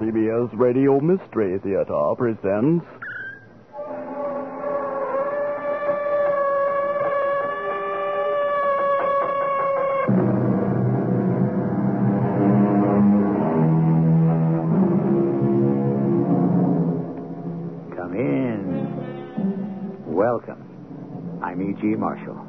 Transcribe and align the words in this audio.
CBS 0.00 0.48
Radio 0.58 0.98
Mystery 0.98 1.58
Theater 1.58 2.14
presents. 2.16 2.86
Come 17.94 18.14
in. 18.14 20.06
Welcome. 20.06 20.64
I'm 21.44 21.60
E.G. 21.60 21.82
Marshall. 21.96 22.40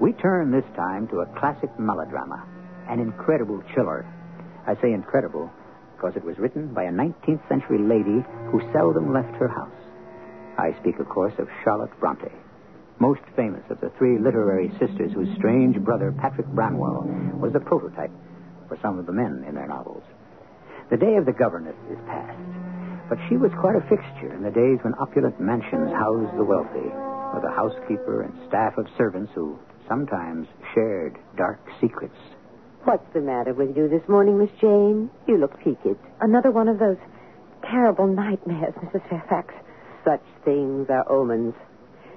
We 0.00 0.12
turn 0.12 0.52
this 0.52 0.64
time 0.76 1.08
to 1.08 1.22
a 1.22 1.26
classic 1.40 1.70
melodrama, 1.76 2.46
an 2.88 3.00
incredible 3.00 3.64
chiller. 3.74 4.06
I 4.68 4.80
say 4.80 4.92
incredible 4.92 5.50
because 6.02 6.16
it 6.16 6.24
was 6.24 6.36
written 6.38 6.74
by 6.74 6.82
a 6.82 6.90
19th 6.90 7.46
century 7.48 7.78
lady 7.78 8.26
who 8.50 8.60
seldom 8.72 9.14
left 9.14 9.36
her 9.36 9.46
house. 9.46 9.70
I 10.58 10.74
speak, 10.80 10.98
of 10.98 11.08
course, 11.08 11.32
of 11.38 11.46
Charlotte 11.62 11.94
Bronte, 12.00 12.32
most 12.98 13.22
famous 13.36 13.62
of 13.70 13.80
the 13.80 13.92
three 13.98 14.18
literary 14.18 14.68
sisters 14.80 15.12
whose 15.14 15.32
strange 15.38 15.78
brother, 15.78 16.10
Patrick 16.10 16.48
Branwell, 16.48 17.06
was 17.38 17.52
the 17.52 17.60
prototype 17.60 18.10
for 18.66 18.76
some 18.82 18.98
of 18.98 19.06
the 19.06 19.12
men 19.12 19.44
in 19.46 19.54
their 19.54 19.68
novels. 19.68 20.02
The 20.90 20.96
day 20.96 21.14
of 21.14 21.24
the 21.24 21.32
governess 21.32 21.78
is 21.88 21.98
past, 22.06 23.08
but 23.08 23.18
she 23.28 23.36
was 23.36 23.52
quite 23.60 23.76
a 23.76 23.86
fixture 23.86 24.34
in 24.34 24.42
the 24.42 24.50
days 24.50 24.82
when 24.82 24.98
opulent 24.98 25.40
mansions 25.40 25.92
housed 25.94 26.36
the 26.36 26.44
wealthy, 26.44 26.90
with 27.32 27.46
a 27.46 27.54
housekeeper 27.54 28.22
and 28.22 28.34
staff 28.48 28.76
of 28.76 28.86
servants 28.98 29.30
who 29.36 29.56
sometimes 29.86 30.48
shared 30.74 31.16
dark 31.36 31.60
secrets. 31.80 32.18
What's 32.84 33.06
the 33.14 33.20
matter 33.20 33.54
with 33.54 33.76
you 33.76 33.88
this 33.88 34.06
morning, 34.08 34.38
Miss 34.38 34.50
Jane? 34.60 35.08
You 35.28 35.38
look 35.38 35.56
peaked. 35.62 35.86
Another 36.20 36.50
one 36.50 36.66
of 36.66 36.80
those 36.80 36.96
terrible 37.62 38.08
nightmares, 38.08 38.74
Mrs. 38.74 39.08
Fairfax. 39.08 39.54
Such 40.04 40.22
things 40.44 40.88
are 40.90 41.08
omens. 41.08 41.54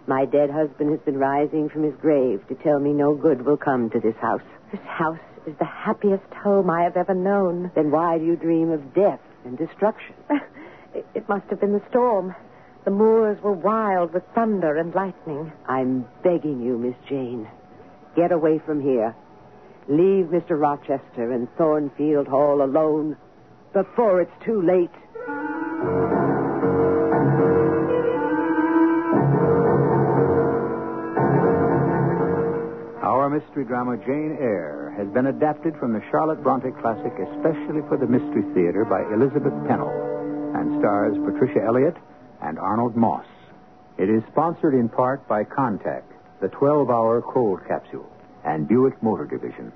My 0.07 0.25
dead 0.25 0.49
husband 0.49 0.89
has 0.89 0.99
been 1.01 1.17
rising 1.17 1.69
from 1.69 1.83
his 1.83 1.93
grave 2.01 2.41
to 2.47 2.55
tell 2.55 2.79
me 2.79 2.93
no 2.93 3.13
good 3.13 3.45
will 3.45 3.57
come 3.57 3.91
to 3.91 3.99
this 3.99 4.15
house. 4.19 4.41
This 4.71 4.81
house 4.81 5.19
is 5.45 5.53
the 5.59 5.65
happiest 5.65 6.33
home 6.33 6.69
I 6.71 6.81
have 6.81 6.97
ever 6.97 7.13
known. 7.13 7.69
Then 7.75 7.91
why 7.91 8.17
do 8.17 8.25
you 8.25 8.35
dream 8.35 8.71
of 8.71 8.93
death 8.93 9.21
and 9.45 9.57
destruction? 9.57 10.15
It, 10.95 11.05
it 11.13 11.27
must 11.27 11.45
have 11.49 11.59
been 11.59 11.73
the 11.73 11.83
storm. 11.89 12.33
The 12.85 12.91
moors 12.91 13.37
were 13.43 13.51
wild 13.51 14.13
with 14.13 14.23
thunder 14.33 14.77
and 14.77 14.95
lightning. 14.95 15.51
I'm 15.67 16.05
begging 16.23 16.61
you, 16.61 16.77
Miss 16.77 16.95
Jane. 17.09 17.49
Get 18.15 18.31
away 18.31 18.61
from 18.65 18.81
here. 18.81 19.13
Leave 19.87 20.25
Mr. 20.25 20.59
Rochester 20.59 21.31
and 21.31 21.47
Thornfield 21.57 22.27
Hall 22.27 22.63
alone 22.63 23.15
before 23.71 24.21
it's 24.21 24.31
too 24.43 24.61
late. 24.61 24.89
Our 33.03 33.29
mystery 33.29 33.65
drama 33.65 33.97
Jane 33.97 34.37
Eyre 34.39 34.93
has 34.97 35.07
been 35.13 35.27
adapted 35.27 35.75
from 35.79 35.93
the 35.93 36.01
Charlotte 36.09 36.41
Bronte 36.41 36.71
classic 36.81 37.13
especially 37.13 37.81
for 37.87 37.97
the 37.99 38.07
Mystery 38.07 38.41
Theater 38.55 38.85
by 38.85 39.01
Elizabeth 39.13 39.53
Pennell 39.67 39.93
and 40.55 40.79
stars 40.79 41.15
Patricia 41.25 41.63
Elliott 41.63 41.95
and 42.41 42.57
Arnold 42.57 42.95
Moss. 42.95 43.25
It 43.99 44.09
is 44.09 44.23
sponsored 44.31 44.73
in 44.73 44.89
part 44.89 45.27
by 45.27 45.43
Contact, 45.43 46.11
the 46.41 46.47
12-hour 46.47 47.21
cold 47.21 47.59
capsule, 47.67 48.09
and 48.45 48.67
Buick 48.67 49.01
Motor 49.01 49.25
Division. 49.25 49.71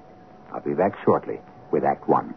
I'll 0.53 0.61
be 0.61 0.73
back 0.73 0.93
shortly 1.03 1.39
with 1.71 1.83
Act 1.83 2.07
One. 2.07 2.33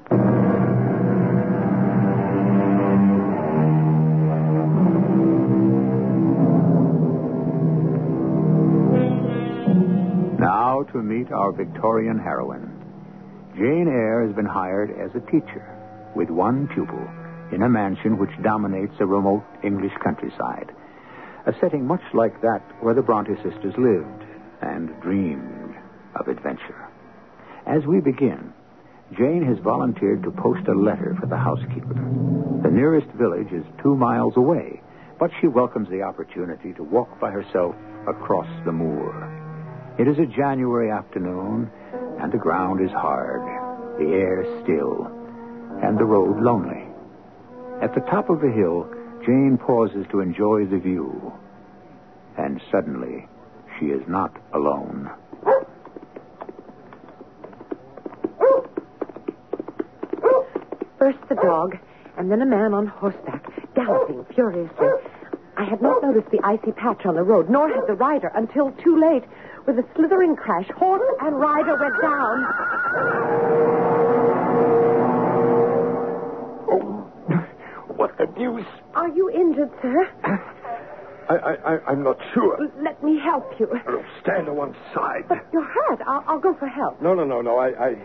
Now 10.39 10.83
to 10.93 11.03
meet 11.03 11.31
our 11.31 11.53
Victorian 11.53 12.19
heroine. 12.19 12.69
Jane 13.55 13.87
Eyre 13.89 14.27
has 14.27 14.35
been 14.35 14.47
hired 14.47 14.91
as 14.91 15.11
a 15.15 15.25
teacher 15.31 15.65
with 16.17 16.31
one 16.31 16.67
pupil 16.69 17.07
in 17.53 17.63
a 17.63 17.69
mansion 17.69 18.19
which 18.19 18.31
dominates 18.43 18.95
a 18.99 19.07
remote 19.07 19.45
English 19.63 19.93
countryside. 20.03 20.73
A 21.47 21.53
setting 21.61 21.87
much 21.87 22.03
like 22.15 22.41
that 22.41 22.63
where 22.81 22.95
the 22.95 23.03
Bronte 23.03 23.35
sisters 23.37 23.75
lived 23.77 24.25
and 24.63 24.89
dreamed 25.01 25.62
of 26.23 26.29
adventure. 26.29 26.89
As 27.67 27.85
we 27.87 28.01
begin, 28.01 28.53
Jane 29.19 29.45
has 29.45 29.59
volunteered 29.59 30.23
to 30.23 30.31
post 30.31 30.67
a 30.69 30.73
letter 30.73 31.17
for 31.21 31.27
the 31.27 31.37
housekeeper. 31.37 31.95
The 32.63 32.71
nearest 32.71 33.09
village 33.19 33.53
is 33.53 33.65
two 33.83 33.97
miles 33.97 34.37
away, 34.37 34.81
but 35.19 35.31
she 35.41 35.49
welcomes 35.49 35.89
the 35.91 36.03
opportunity 36.03 36.73
to 36.75 36.83
walk 36.83 37.21
by 37.21 37.31
herself 37.31 37.75
across 38.09 38.49
the 38.65 38.73
moor. 38.73 39.13
It 39.99 40.09
is 40.09 40.19
a 40.19 40.27
January 40.27 40.91
afternoon, 40.91 41.71
and 42.21 42.33
the 42.33 42.39
ground 42.39 42.81
is 42.81 42.91
hard, 42.93 43.43
the 43.99 44.13
air 44.15 44.45
still, 44.63 45.07
and 45.83 45.99
the 45.99 46.05
road 46.05 46.41
lonely. 46.41 46.87
At 47.83 47.95
the 47.95 48.01
top 48.11 48.31
of 48.31 48.41
the 48.41 48.51
hill, 48.51 48.89
Jane 49.27 49.59
pauses 49.59 50.07
to 50.13 50.21
enjoy 50.21 50.67
the 50.67 50.79
view. 50.79 51.33
And 52.39 52.61
suddenly, 52.71 53.29
she 53.79 53.87
is 53.87 54.03
not 54.09 54.35
alone. 54.55 55.11
First 60.99 61.19
the 61.29 61.32
dog, 61.43 61.79
and 62.17 62.31
then 62.31 62.43
a 62.43 62.47
man 62.47 62.75
on 62.75 62.87
horseback, 62.87 63.45
galloping 63.75 64.25
furiously. 64.35 64.87
I 65.57 65.65
had 65.65 65.83
not 65.83 66.03
noticed 66.03 66.31
the 66.31 66.41
icy 66.45 66.73
patch 66.73 67.05
on 67.05 67.15
the 67.15 67.23
road, 67.23 67.51
nor 67.51 67.69
had 67.69 67.87
the 67.87 67.95
rider, 67.95 68.31
until 68.35 68.73
too 68.73 68.99
late. 69.01 69.25
With 69.67 69.79
a 69.79 69.85
slithering 69.95 70.35
crash, 70.35 70.69
horse 70.77 71.03
and 71.21 71.39
rider 71.39 71.77
went 71.77 72.01
down. 72.03 72.45
Oh, 76.69 77.09
what 77.97 78.17
the 78.19 78.27
deuce? 78.27 78.67
Are 78.95 79.09
you 79.09 79.31
injured, 79.31 79.71
sir? 79.81 80.09
I, 81.29 81.35
I, 81.37 81.53
I, 81.75 81.79
I'm 81.87 82.03
not 82.03 82.19
sure. 82.35 82.59
Let 82.83 83.03
me 83.05 83.19
help 83.19 83.45
you. 83.61 83.69
Oh, 83.87 84.05
stand 84.23 84.47
to 84.47 84.53
one 84.53 84.75
side. 84.95 85.25
But 85.29 85.47
you're 85.53 85.63
hurt. 85.65 86.01
I'll, 86.07 86.25
I'll 86.27 86.41
go 86.41 86.55
for 86.55 86.67
help. 86.67 87.01
No, 87.01 87.15
no, 87.15 87.25
no, 87.25 87.41
no. 87.41 87.59
I, 87.59 87.69
I, 87.69 87.97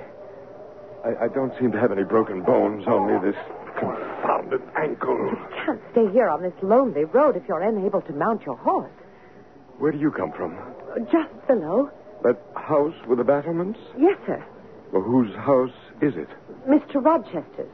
I, 1.05 1.25
I 1.25 1.27
don't 1.27 1.53
seem 1.59 1.71
to 1.71 1.79
have 1.79 1.91
any 1.91 2.03
broken 2.03 2.41
bones. 2.43 2.83
Only 2.87 3.19
this 3.31 3.39
confounded 3.79 4.61
ankle. 4.75 5.17
You 5.17 5.37
can't 5.65 5.81
stay 5.91 6.09
here 6.11 6.29
on 6.29 6.41
this 6.41 6.53
lonely 6.61 7.05
road 7.05 7.35
if 7.35 7.43
you're 7.47 7.61
unable 7.61 8.01
to 8.01 8.13
mount 8.13 8.43
your 8.45 8.57
horse. 8.57 8.91
Where 9.77 9.91
do 9.91 9.97
you 9.99 10.11
come 10.11 10.31
from? 10.31 10.57
Just 11.11 11.29
below. 11.47 11.91
That 12.23 12.39
house 12.55 12.95
with 13.07 13.19
the 13.19 13.23
battlements? 13.23 13.79
Yes, 13.97 14.17
sir. 14.25 14.43
Well, 14.91 15.03
whose 15.03 15.33
house 15.35 15.69
is 16.01 16.15
it? 16.15 16.29
Mr. 16.67 16.95
Rochester's. 17.03 17.69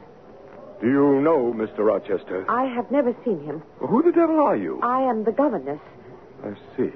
Do 0.82 0.88
you 0.88 1.20
know 1.22 1.54
Mr. 1.56 1.78
Rochester? 1.78 2.44
I 2.50 2.64
have 2.74 2.90
never 2.90 3.14
seen 3.24 3.42
him. 3.42 3.62
Well, 3.80 3.88
who 3.88 4.02
the 4.02 4.12
devil 4.12 4.38
are 4.40 4.56
you? 4.56 4.80
I 4.82 5.00
am 5.02 5.24
the 5.24 5.32
governess. 5.32 5.80
I 6.44 6.52
see. 6.76 6.92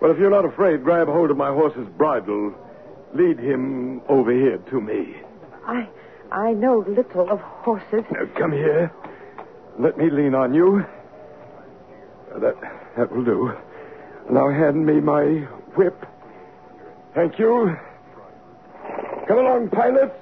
Well, 0.00 0.10
if 0.10 0.18
you're 0.18 0.30
not 0.30 0.44
afraid, 0.46 0.84
grab 0.84 1.08
hold 1.08 1.30
of 1.30 1.36
my 1.36 1.50
horse's 1.52 1.88
bridle. 1.98 2.54
Lead 3.14 3.38
him 3.38 4.02
over 4.08 4.32
here 4.32 4.58
to 4.70 4.80
me. 4.80 5.16
I 5.66 5.88
I 6.30 6.52
know 6.52 6.84
little 6.86 7.30
of 7.30 7.40
horses. 7.40 8.04
Now, 8.12 8.26
come 8.36 8.52
here. 8.52 8.92
Let 9.78 9.96
me 9.96 10.10
lean 10.10 10.34
on 10.34 10.52
you. 10.54 10.84
Uh, 12.34 12.38
that 12.38 12.54
that 12.96 13.10
will 13.14 13.24
do. 13.24 13.52
Now 14.30 14.50
hand 14.50 14.84
me 14.84 15.00
my 15.00 15.46
whip. 15.76 16.04
Thank 17.14 17.38
you. 17.38 17.76
Come 19.26 19.38
along, 19.38 19.70
pilots. 19.70 20.14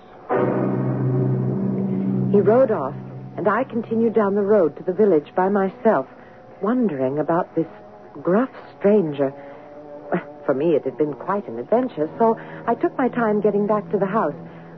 He 2.32 2.41
rode 2.41 2.70
off, 2.70 2.94
and 3.37 3.49
I 3.49 3.64
continued 3.64 4.14
down 4.14 4.34
the 4.34 4.43
road 4.43 4.76
to 4.76 4.82
the 4.82 4.93
village 4.93 5.34
by 5.34 5.49
myself, 5.49 6.06
wondering 6.61 7.19
about 7.19 7.55
this 7.55 7.66
gruff 8.22 8.50
stranger. 8.78 9.32
For 10.46 10.54
me, 10.54 10.76
it 10.76 10.84
had 10.84 10.96
been 10.96 11.12
quite 11.12 11.46
an 11.48 11.58
adventure, 11.58 12.08
so 12.19 12.38
I 12.66 12.75
took 12.76 12.96
my 12.96 13.08
time 13.08 13.40
getting 13.40 13.66
back 13.66 13.90
to 13.90 13.98
the 13.98 14.06
house. 14.06 14.34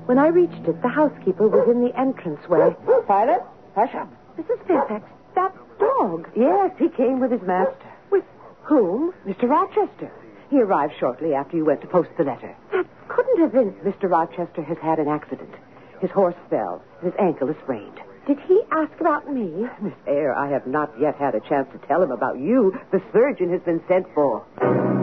When 0.06 0.18
I 0.18 0.28
reached 0.28 0.66
it, 0.66 0.80
the 0.80 0.88
housekeeper 0.88 1.46
was 1.46 1.68
in 1.68 1.84
the 1.84 1.92
entranceway. 2.00 2.74
Pilot, 3.06 3.42
hush 3.74 3.94
up. 3.94 4.08
Mrs. 4.38 4.66
Fairfax, 4.66 5.04
that 5.34 5.54
dog. 5.78 6.26
Yes, 6.34 6.72
he 6.78 6.88
came 6.88 7.20
with 7.20 7.30
his 7.30 7.42
master. 7.42 7.76
With 8.10 8.24
whom? 8.62 9.12
Mr. 9.26 9.48
Rochester. 9.48 10.10
He 10.48 10.62
arrived 10.62 10.94
shortly 10.98 11.34
after 11.34 11.58
you 11.58 11.66
went 11.66 11.82
to 11.82 11.86
post 11.86 12.08
the 12.16 12.24
letter. 12.24 12.56
That 12.72 12.86
couldn't 13.08 13.40
have 13.40 13.52
been. 13.52 13.72
Mr. 13.84 14.10
Rochester 14.10 14.62
has 14.62 14.78
had 14.78 14.98
an 14.98 15.08
accident. 15.08 15.54
His 16.00 16.10
horse 16.10 16.36
fell. 16.48 16.82
His 17.02 17.12
ankle 17.18 17.50
is 17.50 17.56
sprained. 17.62 18.00
Did 18.26 18.38
he 18.40 18.62
ask 18.70 18.98
about 19.00 19.30
me? 19.30 19.68
Miss 19.82 19.94
Eyre, 20.06 20.32
I 20.34 20.48
have 20.48 20.66
not 20.66 20.98
yet 20.98 21.16
had 21.16 21.34
a 21.34 21.40
chance 21.40 21.68
to 21.72 21.86
tell 21.86 22.02
him 22.02 22.10
about 22.10 22.38
you. 22.38 22.78
The 22.90 23.02
surgeon 23.12 23.50
has 23.50 23.60
been 23.60 23.82
sent 23.86 24.06
for. 24.14 24.97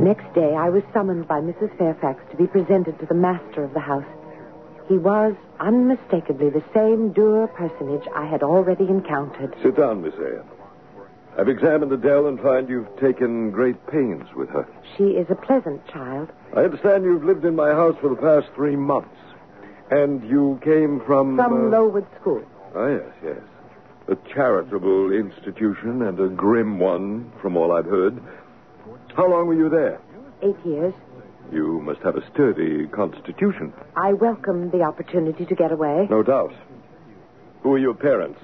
Next 0.00 0.32
day, 0.34 0.54
I 0.54 0.68
was 0.68 0.82
summoned 0.92 1.26
by 1.26 1.40
Mrs. 1.40 1.76
Fairfax 1.78 2.20
to 2.30 2.36
be 2.36 2.46
presented 2.46 2.98
to 3.00 3.06
the 3.06 3.14
master 3.14 3.64
of 3.64 3.72
the 3.72 3.80
house. 3.80 4.04
He 4.88 4.98
was 4.98 5.34
unmistakably 5.58 6.50
the 6.50 6.62
same 6.74 7.12
dour 7.12 7.48
personage 7.48 8.06
I 8.14 8.26
had 8.26 8.42
already 8.42 8.84
encountered. 8.84 9.54
Sit 9.62 9.76
down, 9.76 10.02
Miss 10.02 10.14
Anne. 10.14 10.44
I've 11.38 11.48
examined 11.48 11.92
Adele 11.92 12.28
and 12.28 12.40
find 12.40 12.68
you've 12.68 12.94
taken 13.00 13.50
great 13.50 13.86
pains 13.86 14.26
with 14.34 14.48
her. 14.50 14.68
She 14.96 15.04
is 15.04 15.26
a 15.30 15.34
pleasant 15.34 15.86
child. 15.88 16.30
I 16.54 16.60
understand 16.60 17.04
you've 17.04 17.24
lived 17.24 17.44
in 17.44 17.56
my 17.56 17.70
house 17.70 17.96
for 18.00 18.08
the 18.08 18.16
past 18.16 18.54
three 18.54 18.76
months. 18.76 19.16
And 19.90 20.28
you 20.28 20.60
came 20.62 21.00
from. 21.06 21.36
From 21.36 21.52
uh, 21.52 21.70
Lowood 21.70 22.06
School. 22.20 22.42
Ah, 22.74 22.88
yes, 22.88 23.12
yes. 23.24 23.38
A 24.08 24.16
charitable 24.32 25.12
institution 25.12 26.02
and 26.02 26.20
a 26.20 26.28
grim 26.28 26.78
one, 26.78 27.32
from 27.40 27.56
all 27.56 27.72
I've 27.72 27.86
heard. 27.86 28.20
How 29.16 29.26
long 29.28 29.46
were 29.46 29.54
you 29.54 29.70
there? 29.70 29.98
Eight 30.42 30.56
years. 30.64 30.92
You 31.50 31.80
must 31.80 32.00
have 32.00 32.16
a 32.16 32.30
sturdy 32.32 32.86
constitution. 32.88 33.72
I 33.96 34.12
welcomed 34.12 34.72
the 34.72 34.82
opportunity 34.82 35.46
to 35.46 35.54
get 35.54 35.72
away. 35.72 36.06
No 36.10 36.22
doubt. 36.22 36.52
Who 37.62 37.72
are 37.72 37.78
your 37.78 37.94
parents? 37.94 38.38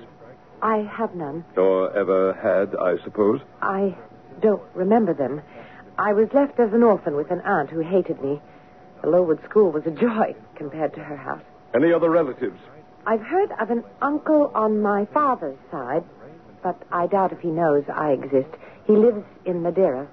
I 0.62 0.78
have 0.78 1.14
none. 1.14 1.44
Or 1.56 1.94
ever 1.94 2.32
had, 2.32 2.74
I 2.80 2.96
suppose? 3.04 3.40
I 3.60 3.96
don't 4.40 4.62
remember 4.74 5.12
them. 5.12 5.42
I 5.98 6.14
was 6.14 6.28
left 6.32 6.58
as 6.58 6.72
an 6.72 6.82
orphan 6.82 7.16
with 7.16 7.30
an 7.30 7.40
aunt 7.42 7.68
who 7.70 7.80
hated 7.80 8.22
me. 8.22 8.40
The 9.02 9.10
Lowood 9.10 9.40
School 9.50 9.70
was 9.72 9.84
a 9.86 9.90
joy 9.90 10.34
compared 10.54 10.94
to 10.94 11.04
her 11.04 11.16
house. 11.16 11.42
Any 11.75 11.92
other 11.92 12.08
relatives? 12.08 12.58
I've 13.06 13.20
heard 13.20 13.50
of 13.60 13.70
an 13.70 13.84
uncle 14.00 14.50
on 14.54 14.80
my 14.80 15.06
father's 15.12 15.58
side, 15.70 16.04
but 16.62 16.80
I 16.90 17.08
doubt 17.08 17.32
if 17.32 17.40
he 17.40 17.48
knows 17.48 17.84
I 17.92 18.12
exist. 18.12 18.48
He 18.86 18.92
lives 18.92 19.25
in 19.44 19.62
Madeira. 19.62 20.08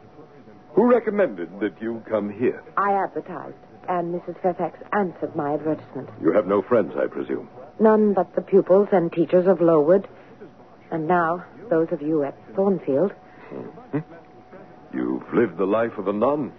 Who 0.76 0.90
recommended 0.90 1.60
that 1.60 1.82
you 1.82 2.04
come 2.10 2.30
here? 2.30 2.64
I 2.78 2.94
advertised, 2.94 3.56
and 3.88 4.14
Mrs. 4.14 4.42
Fairfax 4.42 4.80
answered 4.94 5.36
my 5.36 5.54
advertisement. 5.54 6.10
You 6.22 6.32
have 6.34 6.48
no 6.48 6.62
friends, 6.62 6.94
I 6.96 7.08
presume. 7.08 7.50
None 7.80 8.14
but 8.14 8.36
the 8.36 8.42
pupils 8.42 8.90
and 8.92 9.12
teachers 9.12 9.48
of 9.48 9.62
Lowood. 9.62 10.08
And 10.92 11.08
now, 11.08 11.46
those 11.70 11.88
of 11.92 12.02
you 12.02 12.24
at 12.24 12.36
Thornfield. 12.56 13.14
You've 14.94 15.34
lived 15.34 15.58
the 15.58 15.66
life 15.66 15.98
of 15.98 16.08
a 16.08 16.14
nun. 16.14 16.52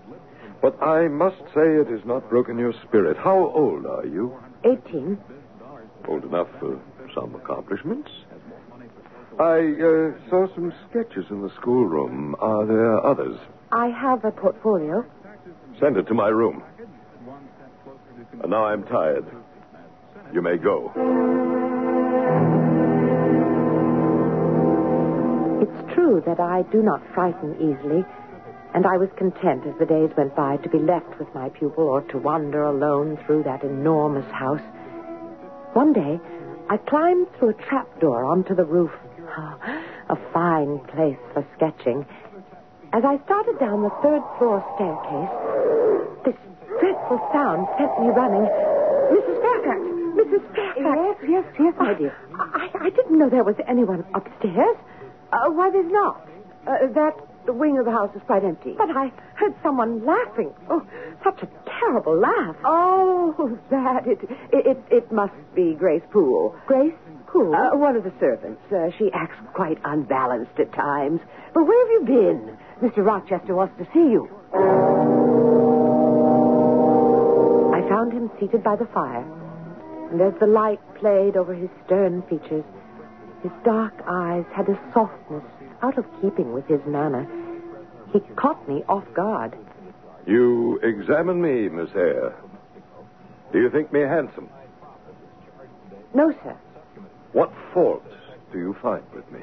But 0.63 0.81
I 0.83 1.09
must 1.09 1.41
say 1.55 1.77
it 1.81 1.89
has 1.89 2.05
not 2.05 2.29
broken 2.29 2.59
your 2.59 2.75
spirit. 2.87 3.17
How 3.17 3.53
old 3.55 3.87
are 3.87 4.06
you? 4.06 4.37
18. 4.65 5.19
Old 6.06 6.25
enough 6.25 6.49
for 6.59 6.79
some 7.15 7.35
accomplishments. 7.35 8.11
I 9.39 9.59
uh, 9.59 10.29
saw 10.29 10.47
some 10.55 10.73
sketches 10.89 11.25
in 11.31 11.41
the 11.41 11.51
schoolroom. 11.61 12.37
Are 12.41 12.67
there 12.67 13.05
others? 13.05 13.39
I 13.72 13.88
have 13.88 14.25
a 14.25 14.32
portfolio. 14.32 15.05
Send 15.78 15.96
it 15.96 16.06
to 16.08 16.14
my 16.14 16.28
room. 16.28 16.62
And 18.43 18.50
now 18.50 18.64
I'm 18.64 18.84
tired. 18.84 19.25
You 20.32 20.43
may 20.43 20.56
go. 20.56 20.93
It's 25.62 25.94
true 25.94 26.22
that 26.26 26.40
I 26.40 26.62
do 26.72 26.82
not 26.82 27.00
frighten 27.14 27.55
easily, 27.56 28.05
and 28.75 28.87
I 28.87 28.96
was 28.96 29.08
content 29.17 29.67
as 29.67 29.78
the 29.78 29.87
days 29.87 30.11
went 30.17 30.34
by 30.34 30.56
to 30.58 30.69
be 30.69 30.78
left 30.78 31.19
with 31.19 31.32
my 31.34 31.49
pupil 31.50 31.84
or 31.84 32.02
to 32.02 32.19
wander 32.19 32.64
alone 32.64 33.19
through 33.25 33.44
that 33.44 33.62
enormous 33.62 34.28
house. 34.32 34.62
One 35.75 35.93
day, 35.93 36.19
I 36.69 36.76
climbed 36.76 37.28
through 37.38 37.50
a 37.50 37.55
trapdoor 37.55 38.25
onto 38.25 38.55
the 38.55 38.64
roof. 38.64 38.93
Ah, 39.28 39.82
a 40.08 40.17
fine 40.32 40.81
place 40.87 41.19
for 41.32 41.46
sketching. 41.56 42.05
As 42.93 43.05
I 43.05 43.23
started 43.25 43.59
down 43.61 43.83
the 43.83 43.95
third 44.03 44.23
floor 44.39 44.59
staircase, 44.75 45.31
this 46.27 46.35
dreadful 46.81 47.23
sound 47.33 47.69
sent 47.79 47.93
me 48.03 48.09
running. 48.11 48.43
Mrs. 49.15 49.37
Fairfax! 49.43 49.81
Mrs. 50.19 50.43
Fairfax! 50.55 50.77
Yes, 50.83 51.17
yes, 51.29 51.45
yes, 51.59 51.75
my 51.79 51.95
dear. 51.95 52.17
I, 52.35 52.69
I 52.81 52.91
didn't 52.91 53.17
know 53.17 53.29
there 53.31 53.45
was 53.45 53.55
anyone 53.69 54.05
upstairs. 54.15 54.77
Uh, 55.33 55.51
why, 55.51 55.71
there's 55.71 55.91
not. 55.93 56.27
Uh, 56.67 56.89
that 56.95 57.15
wing 57.55 57.79
of 57.79 57.85
the 57.85 57.93
house 57.93 58.11
is 58.17 58.23
quite 58.27 58.43
empty. 58.45 58.75
But 58.77 58.91
I 58.91 59.13
heard 59.35 59.55
someone 59.63 60.05
laughing. 60.05 60.53
Oh, 60.69 60.85
such 61.23 61.43
a 61.43 61.49
terrible 61.81 62.19
laugh. 62.19 62.57
Oh, 62.65 63.57
that. 63.71 64.07
It, 64.07 64.19
it, 64.53 64.79
it 64.91 65.13
must 65.13 65.35
be 65.55 65.75
Grace 65.75 66.03
Poole. 66.11 66.57
Grace 66.67 66.95
Poole? 67.32 67.55
Uh, 67.55 67.77
one 67.77 67.97
of 67.97 68.05
the 68.05 68.12
servants. 68.21 68.61
Uh, 68.73 68.91
she 68.99 69.11
acts 69.12 69.37
quite 69.55 69.79
unbalanced 69.85 70.59
at 70.59 70.73
times. 70.73 71.21
But 71.55 71.65
where 71.65 71.87
have 71.87 71.93
you 72.00 72.06
been? 72.06 72.56
Mr. 72.91 73.05
Rochester 73.05 73.55
wants 73.55 73.77
to 73.79 73.85
see 73.93 74.11
you. 74.11 74.29
I 77.75 77.88
found 77.88 78.12
him 78.12 78.31
seated 78.41 78.62
by 78.62 78.77
the 78.77 78.87
fire, 78.87 79.25
and 80.11 80.21
as 80.21 80.35
the 80.41 80.47
light 80.47 80.81
played 80.97 81.37
over 81.37 81.55
his 81.55 81.71
stern 81.87 82.23
features, 82.23 82.65
his 83.43 83.53
dark 83.65 83.94
eyes 84.06 84.44
had 84.53 84.69
a 84.69 84.79
softness 84.93 85.44
out 85.82 85.97
of 85.99 86.05
keeping 86.21 86.53
with 86.53 86.67
his 86.67 86.81
manner. 86.87 87.27
He 88.12 88.21
caught 88.37 88.69
me 88.69 88.82
off 88.88 89.05
guard. 89.15 89.56
You 90.27 90.79
examine 90.82 91.41
me, 91.41 91.69
Miss 91.69 91.91
Eyre. 91.94 92.35
Do 93.53 93.59
you 93.61 93.71
think 93.71 93.93
me 93.93 94.00
handsome? 94.00 94.49
No, 96.15 96.32
sir. 96.43 96.56
What 97.32 97.53
faults 97.73 98.09
do 98.53 98.59
you 98.59 98.77
find 98.82 99.05
with 99.15 99.31
me? 99.31 99.41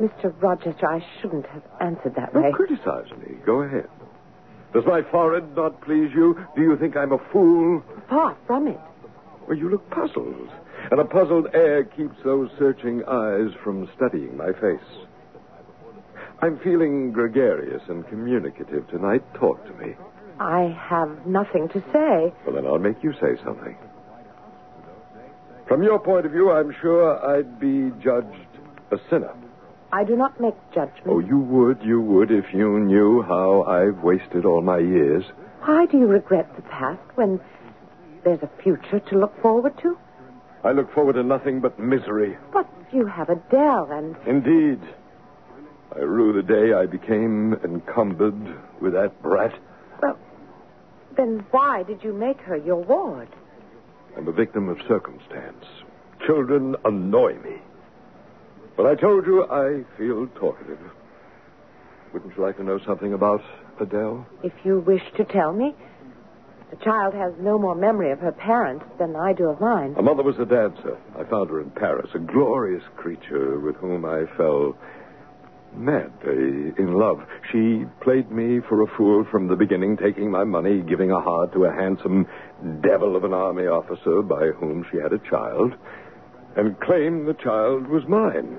Mr. 0.00 0.34
Rochester, 0.42 0.86
I 0.88 1.04
shouldn't 1.20 1.46
have 1.46 1.62
answered 1.80 2.14
that 2.16 2.34
way. 2.34 2.42
Don't 2.42 2.52
criticize 2.52 3.10
me. 3.18 3.36
Go 3.44 3.62
ahead. 3.62 3.88
Does 4.74 4.84
my 4.86 5.02
forehead 5.10 5.56
not 5.56 5.80
please 5.82 6.10
you? 6.14 6.36
Do 6.54 6.62
you 6.62 6.76
think 6.78 6.96
I'm 6.96 7.12
a 7.12 7.18
fool? 7.32 7.82
Far 8.08 8.36
from 8.46 8.68
it. 8.68 8.80
Well, 9.48 9.56
you 9.56 9.70
look 9.70 9.88
puzzled. 9.90 10.50
And 10.90 11.00
a 11.00 11.04
puzzled 11.04 11.48
air 11.54 11.84
keeps 11.84 12.16
those 12.24 12.50
searching 12.58 13.02
eyes 13.08 13.50
from 13.64 13.88
studying 13.96 14.36
my 14.36 14.52
face. 14.52 15.06
I'm 16.42 16.58
feeling 16.58 17.12
gregarious 17.12 17.82
and 17.88 18.06
communicative 18.08 18.86
tonight. 18.88 19.22
Talk 19.34 19.64
to 19.66 19.72
me. 19.74 19.94
I 20.38 20.76
have 20.90 21.26
nothing 21.26 21.68
to 21.68 21.80
say. 21.92 22.34
Well, 22.44 22.56
then 22.56 22.66
I'll 22.66 22.78
make 22.78 23.02
you 23.02 23.12
say 23.14 23.42
something. 23.42 23.76
From 25.68 25.82
your 25.82 25.98
point 25.98 26.26
of 26.26 26.32
view, 26.32 26.52
I'm 26.52 26.74
sure 26.80 27.18
I'd 27.26 27.58
be 27.58 27.90
judged 28.02 28.46
a 28.92 28.98
sinner. 29.10 29.34
I 29.92 30.04
do 30.04 30.16
not 30.16 30.40
make 30.40 30.54
judgments. 30.74 31.06
Oh, 31.06 31.18
you 31.18 31.38
would, 31.38 31.82
you 31.82 32.00
would, 32.00 32.30
if 32.30 32.52
you 32.52 32.78
knew 32.80 33.22
how 33.22 33.62
I've 33.62 34.02
wasted 34.02 34.44
all 34.44 34.62
my 34.62 34.78
years. 34.78 35.24
Why 35.64 35.86
do 35.86 35.98
you 35.98 36.06
regret 36.06 36.54
the 36.54 36.62
past 36.62 37.00
when 37.16 37.40
there's 38.24 38.42
a 38.42 38.50
future 38.62 39.00
to 39.00 39.18
look 39.18 39.40
forward 39.42 39.72
to? 39.82 39.96
I 40.62 40.72
look 40.72 40.92
forward 40.92 41.14
to 41.14 41.22
nothing 41.22 41.60
but 41.60 41.78
misery. 41.78 42.36
But 42.52 42.68
you 42.92 43.06
have 43.06 43.28
Adele 43.28 43.88
and. 43.90 44.16
Indeed. 44.26 44.80
I 45.94 46.00
rue 46.00 46.32
the 46.32 46.42
day 46.42 46.74
I 46.74 46.86
became 46.86 47.54
encumbered 47.64 48.56
with 48.80 48.92
that 48.92 49.20
brat. 49.22 49.58
Well, 50.02 50.18
then 51.16 51.44
why 51.50 51.82
did 51.84 52.04
you 52.04 52.12
make 52.12 52.40
her 52.40 52.56
your 52.56 52.82
ward? 52.82 53.28
I'm 54.16 54.28
a 54.28 54.32
victim 54.32 54.68
of 54.68 54.78
circumstance. 54.88 55.64
Children 56.26 56.74
annoy 56.84 57.34
me. 57.34 57.56
But 58.76 58.86
I 58.86 58.94
told 58.94 59.26
you 59.26 59.44
I 59.44 59.84
feel 59.98 60.26
talkative. 60.38 60.78
Wouldn't 62.12 62.36
you 62.36 62.42
like 62.42 62.56
to 62.56 62.64
know 62.64 62.80
something 62.86 63.12
about 63.12 63.42
Adele? 63.80 64.26
If 64.42 64.52
you 64.64 64.80
wish 64.80 65.02
to 65.16 65.24
tell 65.24 65.52
me. 65.52 65.74
The 66.70 66.84
child 66.84 67.14
has 67.14 67.32
no 67.38 67.58
more 67.58 67.76
memory 67.76 68.10
of 68.10 68.18
her 68.18 68.32
parents 68.32 68.84
than 68.98 69.14
I 69.14 69.32
do 69.32 69.50
of 69.50 69.60
mine. 69.60 69.94
Her 69.94 70.02
mother 70.02 70.24
was 70.24 70.36
a 70.40 70.44
dancer. 70.44 70.98
I 71.16 71.22
found 71.24 71.48
her 71.50 71.60
in 71.60 71.70
Paris, 71.70 72.10
a 72.14 72.18
glorious 72.18 72.82
creature 72.96 73.60
with 73.60 73.76
whom 73.76 74.04
I 74.04 74.24
fell 74.36 74.76
madly 75.76 76.72
in 76.78 76.94
love. 76.98 77.20
She 77.52 77.84
played 78.00 78.30
me 78.32 78.60
for 78.68 78.82
a 78.82 78.96
fool 78.96 79.24
from 79.30 79.46
the 79.46 79.56
beginning, 79.56 79.96
taking 79.96 80.30
my 80.30 80.42
money, 80.42 80.82
giving 80.82 81.12
a 81.12 81.20
heart 81.20 81.52
to 81.52 81.66
a 81.66 81.72
handsome 81.72 82.26
devil 82.82 83.16
of 83.16 83.24
an 83.24 83.34
army 83.34 83.66
officer 83.66 84.22
by 84.22 84.48
whom 84.48 84.84
she 84.90 84.98
had 84.98 85.12
a 85.12 85.18
child, 85.30 85.74
and 86.56 86.80
claimed 86.80 87.28
the 87.28 87.34
child 87.34 87.86
was 87.86 88.02
mine. 88.08 88.58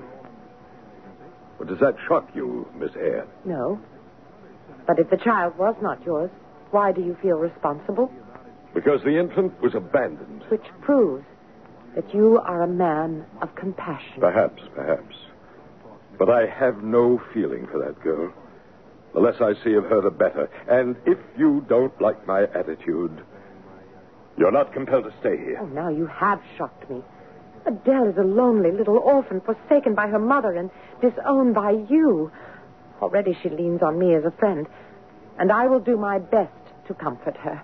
Well, 1.58 1.68
does 1.68 1.80
that 1.80 1.96
shock 2.06 2.28
you, 2.34 2.68
Miss 2.78 2.90
Eyre? 2.96 3.26
No. 3.44 3.80
But 4.86 4.98
if 4.98 5.10
the 5.10 5.16
child 5.16 5.58
was 5.58 5.74
not 5.82 6.04
yours, 6.04 6.30
why 6.70 6.92
do 6.92 7.00
you 7.00 7.16
feel 7.20 7.36
responsible? 7.36 8.12
Because 8.74 9.00
the 9.02 9.18
infant 9.18 9.60
was 9.60 9.74
abandoned. 9.74 10.44
Which 10.48 10.66
proves 10.82 11.24
that 11.96 12.14
you 12.14 12.38
are 12.38 12.62
a 12.62 12.68
man 12.68 13.26
of 13.42 13.54
compassion. 13.56 14.20
Perhaps, 14.20 14.62
perhaps. 14.74 15.16
But 16.18 16.30
I 16.30 16.46
have 16.46 16.82
no 16.82 17.20
feeling 17.34 17.66
for 17.66 17.78
that 17.78 18.00
girl. 18.02 18.32
The 19.14 19.20
less 19.20 19.40
I 19.40 19.54
see 19.64 19.74
of 19.74 19.84
her, 19.84 20.00
the 20.00 20.10
better. 20.10 20.48
And 20.68 20.96
if 21.06 21.18
you 21.36 21.64
don't 21.68 21.98
like 22.00 22.26
my 22.26 22.44
attitude, 22.44 23.22
you're 24.38 24.52
not 24.52 24.72
compelled 24.72 25.04
to 25.04 25.12
stay 25.20 25.36
here. 25.36 25.58
Oh, 25.60 25.66
now 25.66 25.88
you 25.88 26.06
have 26.06 26.40
shocked 26.56 26.88
me. 26.88 27.02
Adele 27.66 28.08
is 28.08 28.16
a 28.16 28.22
lonely 28.22 28.70
little 28.70 28.96
orphan, 28.98 29.40
forsaken 29.40 29.94
by 29.94 30.06
her 30.08 30.18
mother 30.18 30.54
and 30.54 30.70
disowned 31.00 31.54
by 31.54 31.72
you. 31.90 32.30
Already 33.02 33.36
she 33.42 33.48
leans 33.48 33.82
on 33.82 33.98
me 33.98 34.14
as 34.14 34.24
a 34.24 34.30
friend, 34.30 34.66
and 35.38 35.52
I 35.52 35.66
will 35.66 35.80
do 35.80 35.96
my 35.96 36.18
best 36.18 36.52
to 36.86 36.94
comfort 36.94 37.36
her. 37.36 37.60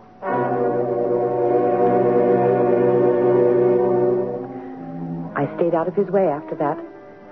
I 5.36 5.46
stayed 5.56 5.74
out 5.74 5.88
of 5.88 5.94
his 5.94 6.08
way 6.08 6.26
after 6.26 6.54
that, 6.56 6.78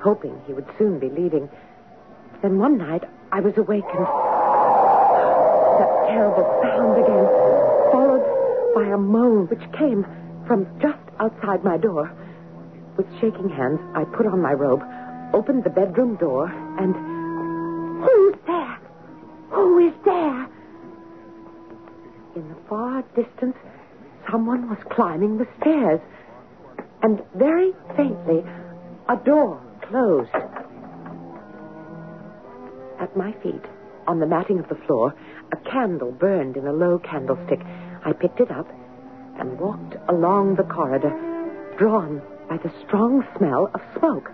hoping 0.00 0.40
he 0.46 0.52
would 0.52 0.66
soon 0.78 0.98
be 0.98 1.08
leaving. 1.08 1.48
Then 2.42 2.58
one 2.58 2.78
night, 2.78 3.04
I 3.30 3.40
was 3.40 3.56
awakened. 3.56 4.06
That 5.78 5.90
terrible 6.08 6.44
sound 6.62 6.98
again, 7.02 7.31
by 8.74 8.86
a 8.86 8.98
moan 8.98 9.46
which 9.48 9.62
came 9.78 10.04
from 10.46 10.66
just 10.80 10.98
outside 11.20 11.62
my 11.64 11.76
door. 11.76 12.10
With 12.96 13.06
shaking 13.20 13.48
hands, 13.48 13.80
I 13.94 14.04
put 14.04 14.26
on 14.26 14.40
my 14.40 14.52
robe, 14.52 14.82
opened 15.34 15.64
the 15.64 15.70
bedroom 15.70 16.16
door, 16.16 16.46
and. 16.78 16.94
Who's 18.04 18.34
there? 18.46 18.78
Who 19.50 19.78
is 19.78 19.94
there? 20.04 20.48
In 22.34 22.48
the 22.48 22.56
far 22.68 23.02
distance, 23.14 23.56
someone 24.30 24.68
was 24.68 24.78
climbing 24.90 25.38
the 25.38 25.46
stairs. 25.60 26.00
And 27.02 27.22
very 27.34 27.72
faintly, 27.96 28.44
a 29.08 29.16
door 29.16 29.60
closed. 29.82 30.30
At 33.00 33.16
my 33.16 33.32
feet, 33.42 33.64
on 34.06 34.20
the 34.20 34.26
matting 34.26 34.58
of 34.58 34.68
the 34.68 34.78
floor, 34.86 35.14
a 35.52 35.56
candle 35.70 36.12
burned 36.12 36.56
in 36.56 36.66
a 36.66 36.72
low 36.72 36.98
candlestick. 36.98 37.60
I 38.04 38.12
picked 38.12 38.40
it 38.40 38.50
up 38.50 38.66
and 39.38 39.58
walked 39.58 39.96
along 40.08 40.56
the 40.56 40.64
corridor, 40.64 41.12
drawn 41.78 42.20
by 42.48 42.56
the 42.58 42.72
strong 42.84 43.24
smell 43.36 43.70
of 43.74 43.80
smoke. 43.98 44.30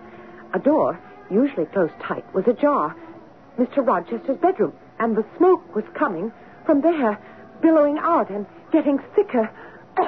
A 0.53 0.59
door, 0.59 0.99
usually 1.29 1.65
closed 1.67 1.93
tight, 2.01 2.25
was 2.33 2.47
ajar. 2.47 2.95
Mr. 3.57 3.85
Rochester's 3.85 4.37
bedroom, 4.37 4.73
and 4.99 5.15
the 5.15 5.25
smoke 5.37 5.75
was 5.75 5.85
coming 5.93 6.31
from 6.65 6.81
there, 6.81 7.19
billowing 7.61 7.97
out 7.99 8.29
and 8.29 8.45
getting 8.71 8.99
thicker. 9.15 9.49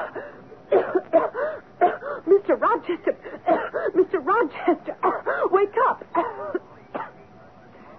Mr. 2.28 2.60
Rochester, 2.60 3.16
Mr. 3.96 4.26
Rochester, 4.26 4.96
wake 5.52 5.76
up. 5.88 6.04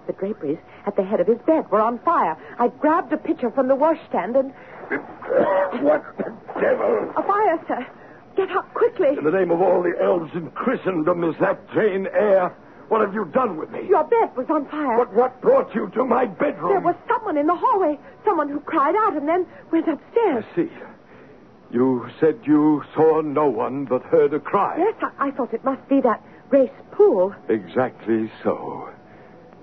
The 0.07 0.13
draperies 0.15 0.59
at 0.87 0.97
the 0.97 1.05
head 1.05 1.21
of 1.21 1.29
his 1.29 1.39
bed 1.47 1.71
were 1.71 1.81
on 1.81 1.99
fire. 2.01 2.37
I 2.59 2.69
grabbed 2.69 3.13
a 3.13 3.17
pitcher 3.17 3.51
from 3.51 3.69
the 3.69 3.77
washstand 3.77 4.37
and. 4.37 4.53
What 4.99 6.05
the 6.19 6.35
devil? 6.61 7.13
A 7.17 7.23
fire, 7.23 7.59
sir. 7.69 7.87
Get 8.37 8.51
up 8.57 8.73
quickly. 8.75 9.09
In 9.19 9.25
the 9.25 9.31
name 9.31 9.51
of 9.51 9.61
all 9.61 9.83
the 9.83 9.95
elves 10.03 10.31
in 10.35 10.51
Christendom, 10.53 11.25
is 11.25 11.35
that 11.41 11.61
Jane 11.75 12.07
Eyre? 12.13 12.55
What 12.89 13.01
have 13.01 13.15
you 13.15 13.25
done 13.27 13.57
with 13.57 13.71
me? 13.71 13.87
Your 13.89 14.05
bed 14.05 14.37
was 14.37 14.47
on 14.51 14.67
fire. 14.69 14.99
But 14.99 15.15
what 15.15 15.41
brought 15.41 15.75
you 15.75 15.89
to 15.95 16.05
my 16.05 16.27
bedroom? 16.27 16.73
There 16.73 16.81
was 16.81 16.97
someone 17.09 17.39
in 17.39 17.47
the 17.47 17.55
hallway. 17.55 17.99
Someone 18.25 18.49
who 18.49 18.61
cried 18.61 18.95
out 18.97 19.17
and 19.17 19.27
then 19.29 19.47
went 19.71 19.89
upstairs. 19.89 20.45
I 20.53 20.57
see. 20.57 20.71
You 21.71 22.07
said 22.21 22.41
you 22.45 22.83
saw 22.95 23.23
no 23.23 23.49
one 23.49 23.87
but 23.87 24.03
heard 24.03 24.35
a 24.35 24.41
cry. 24.41 24.77
Yes, 24.79 24.95
I, 25.19 25.29
I 25.29 25.31
thought 25.31 25.55
it 25.55 25.65
must 25.65 25.89
be 25.89 26.03
that 26.03 26.23
Grace 26.51 26.71
Poole. 26.91 27.35
Exactly 27.49 28.31
so. 28.43 28.91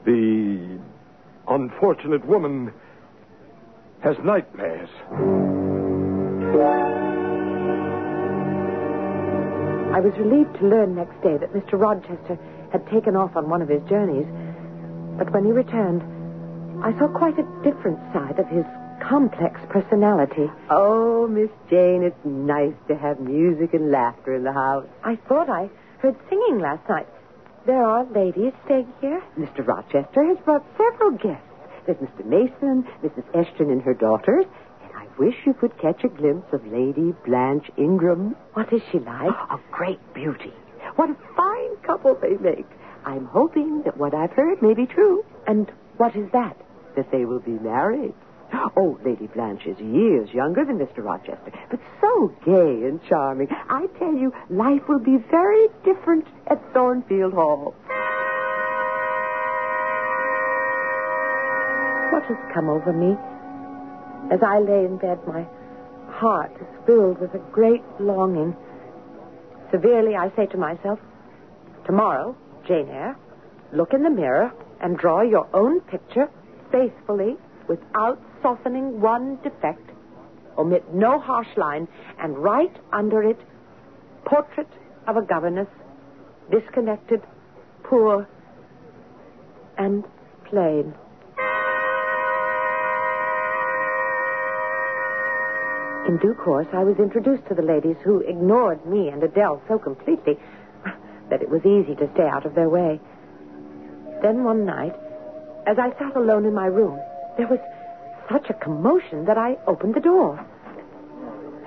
The 0.06 0.80
unfortunate 1.48 2.26
woman 2.26 2.74
has 4.02 4.16
nightmares. 4.24 4.90
I 9.92 10.00
was 10.00 10.14
relieved 10.18 10.56
to 10.60 10.68
learn 10.68 10.96
next 10.96 11.22
day 11.22 11.36
that 11.38 11.52
Mr. 11.54 11.74
Rochester 11.74 12.38
had 12.72 12.86
taken 12.88 13.16
off 13.16 13.36
on 13.36 13.50
one 13.50 13.62
of 13.62 13.68
his 13.68 13.82
journeys. 13.90 14.28
But 15.18 15.34
when 15.34 15.44
he 15.44 15.52
returned, 15.52 16.02
I 16.84 16.98
saw 16.98 17.08
quite 17.08 17.38
a 17.38 17.48
different 17.64 18.00
side 18.14 18.40
of 18.40 18.48
his 18.48 18.64
complex 19.02 19.60
personality. 19.70 20.48
Oh, 20.70 21.28
Miss 21.28 21.50
Jane, 21.70 22.04
it's 22.04 22.24
nice 22.24 22.76
to 22.88 22.96
have 22.96 23.20
music 23.20 23.74
and 23.74 23.92
laughter 23.92 24.36
in 24.36 24.44
the 24.44 24.54
house. 24.54 24.88
I 25.04 25.18
thought 25.28 25.50
I 25.50 25.70
heard 26.00 26.16
singing 26.30 26.60
last 26.60 26.88
night. 26.88 27.08
There 27.66 27.84
are 27.84 28.06
ladies 28.06 28.54
staying 28.66 28.88
here? 29.02 29.22
Mr. 29.38 29.66
Rochester 29.68 30.24
has 30.24 30.38
brought 30.46 30.64
several 30.78 31.12
guests. 31.12 31.49
There's 31.90 32.08
Mr. 32.08 32.24
Mason, 32.24 32.88
Mrs. 33.04 33.24
Eshton 33.34 33.72
and 33.72 33.82
her 33.82 33.96
daughters, 33.96 34.46
and 34.84 34.92
I 34.96 35.08
wish 35.18 35.34
you 35.44 35.56
could 35.56 35.76
catch 35.80 36.04
a 36.04 36.08
glimpse 36.08 36.54
of 36.54 36.64
Lady 36.68 37.16
Blanche 37.26 37.72
Ingram. 37.80 38.36
What 38.54 38.72
is 38.72 38.84
she 38.92 39.00
like? 39.00 39.34
A 39.50 39.60
great 39.72 40.00
beauty. 40.14 40.54
What 40.98 41.10
a 41.10 41.16
fine 41.36 41.78
couple 41.78 42.14
they 42.22 42.38
make. 42.38 42.68
I'm 43.06 43.26
hoping 43.26 43.82
that 43.86 43.98
what 43.98 44.14
I've 44.14 44.34
heard 44.34 44.62
may 44.62 44.76
be 44.76 44.86
true. 44.86 45.26
And 45.48 45.72
what 45.98 46.16
is 46.16 46.30
that? 46.32 46.56
That 46.96 47.10
they 47.12 47.26
will 47.26 47.40
be 47.40 47.58
married. 47.58 48.14
Oh, 48.78 49.00
Lady 49.04 49.26
Blanche 49.26 49.66
is 49.66 49.80
years 49.80 50.30
younger 50.32 50.66
than 50.66 50.78
Mr. 50.78 51.04
Rochester, 51.04 51.52
but 51.72 51.80
so 52.02 52.28
gay 52.46 52.86
and 52.88 53.04
charming. 53.10 53.48
I 53.68 53.88
tell 53.98 54.14
you, 54.14 54.32
life 54.52 54.88
will 54.88 55.00
be 55.00 55.18
very 55.32 55.70
different 55.84 56.28
at 56.52 56.62
Thornfield 56.72 57.34
Hall. 57.34 57.74
What 62.20 62.38
has 62.38 62.54
come 62.54 62.68
over 62.68 62.92
me? 62.92 63.16
As 64.30 64.42
I 64.46 64.60
lay 64.60 64.84
in 64.84 64.98
bed, 64.98 65.26
my 65.26 65.48
heart 66.10 66.52
is 66.60 66.68
filled 66.86 67.18
with 67.22 67.34
a 67.34 67.40
great 67.54 67.82
longing. 67.98 68.58
Severely, 69.72 70.18
I 70.18 70.30
say 70.36 70.46
to 70.48 70.58
myself, 70.58 71.00
tomorrow, 71.86 72.36
Jane 72.68 72.90
Eyre, 72.90 73.18
look 73.72 73.94
in 73.94 74.04
the 74.04 74.10
mirror 74.10 74.52
and 74.82 74.98
draw 74.98 75.22
your 75.22 75.48
own 75.54 75.80
picture 75.80 76.30
faithfully 76.74 77.38
without 77.70 78.22
softening 78.42 79.00
one 79.00 79.38
defect. 79.42 79.90
Omit 80.58 80.94
no 80.94 81.22
harsh 81.22 81.56
line 81.56 81.88
and 82.20 82.38
write 82.38 82.76
under 82.92 83.24
it, 83.24 83.40
portrait 84.26 84.68
of 85.08 85.16
a 85.16 85.22
governess, 85.22 85.70
disconnected, 86.52 87.22
poor, 87.84 88.28
and 89.78 90.04
plain. 90.44 90.94
In 96.10 96.18
due 96.18 96.34
course, 96.34 96.66
I 96.74 96.84
was 96.84 96.98
introduced 96.98 97.46
to 97.50 97.54
the 97.54 97.62
ladies 97.62 97.96
who 98.04 98.22
ignored 98.22 98.84
me 98.84 99.10
and 99.10 99.22
Adele 99.22 99.62
so 99.68 99.78
completely 99.78 100.40
that 101.30 101.44
it 101.44 101.50
was 101.52 101.62
easy 101.64 101.94
to 101.98 102.10
stay 102.16 102.28
out 102.28 102.48
of 102.48 102.56
their 102.56 102.68
way. 102.68 103.00
Then 104.24 104.44
one 104.44 104.66
night, 104.66 104.96
as 105.68 105.78
I 105.78 105.92
sat 106.00 106.16
alone 106.16 106.46
in 106.46 106.56
my 106.56 106.66
room, 106.66 107.00
there 107.38 107.46
was 107.46 107.60
such 108.28 108.50
a 108.50 108.56
commotion 108.56 109.26
that 109.26 109.38
I 109.38 109.58
opened 109.68 109.94
the 109.94 110.00
door. 110.00 110.44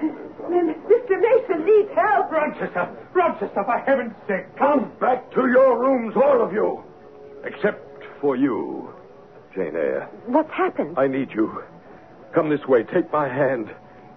Mr. 0.02 1.20
Mason 1.20 1.64
needs 1.64 1.90
help. 1.94 2.32
Rochester! 2.32 2.90
Rochester, 3.14 3.62
for 3.64 3.78
heaven's 3.86 4.16
sake, 4.26 4.56
come 4.56 4.90
back 4.98 5.30
to 5.34 5.46
your 5.46 5.78
rooms, 5.78 6.16
all 6.16 6.42
of 6.42 6.52
you. 6.52 6.82
Except 7.44 8.02
for 8.20 8.34
you, 8.34 8.92
Jane 9.54 9.76
Eyre. 9.76 10.10
What's 10.26 10.50
happened? 10.50 10.98
I 10.98 11.06
need 11.06 11.30
you. 11.30 11.62
Come 12.34 12.50
this 12.50 12.66
way. 12.66 12.82
Take 12.82 13.12
my 13.12 13.28
hand. 13.28 13.72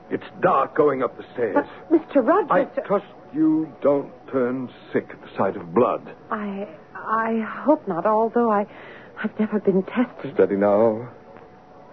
It's 0.09 0.23
dark 0.41 0.75
going 0.75 1.01
up 1.03 1.17
the 1.17 1.23
stairs. 1.33 1.55
But, 1.89 1.99
Mr. 2.13 2.51
I 2.51 2.65
trust 2.81 3.05
you 3.33 3.71
don't 3.81 4.11
turn 4.31 4.69
sick 4.93 5.07
at 5.09 5.21
the 5.21 5.27
sight 5.37 5.55
of 5.57 5.73
blood. 5.73 6.15
I 6.31 6.67
I 6.93 7.45
hope 7.63 7.87
not, 7.87 8.05
although 8.05 8.49
I 8.49 8.65
I've 9.23 9.37
never 9.39 9.59
been 9.59 9.83
tested. 9.83 10.33
Steady 10.33 10.55
now. 10.55 11.09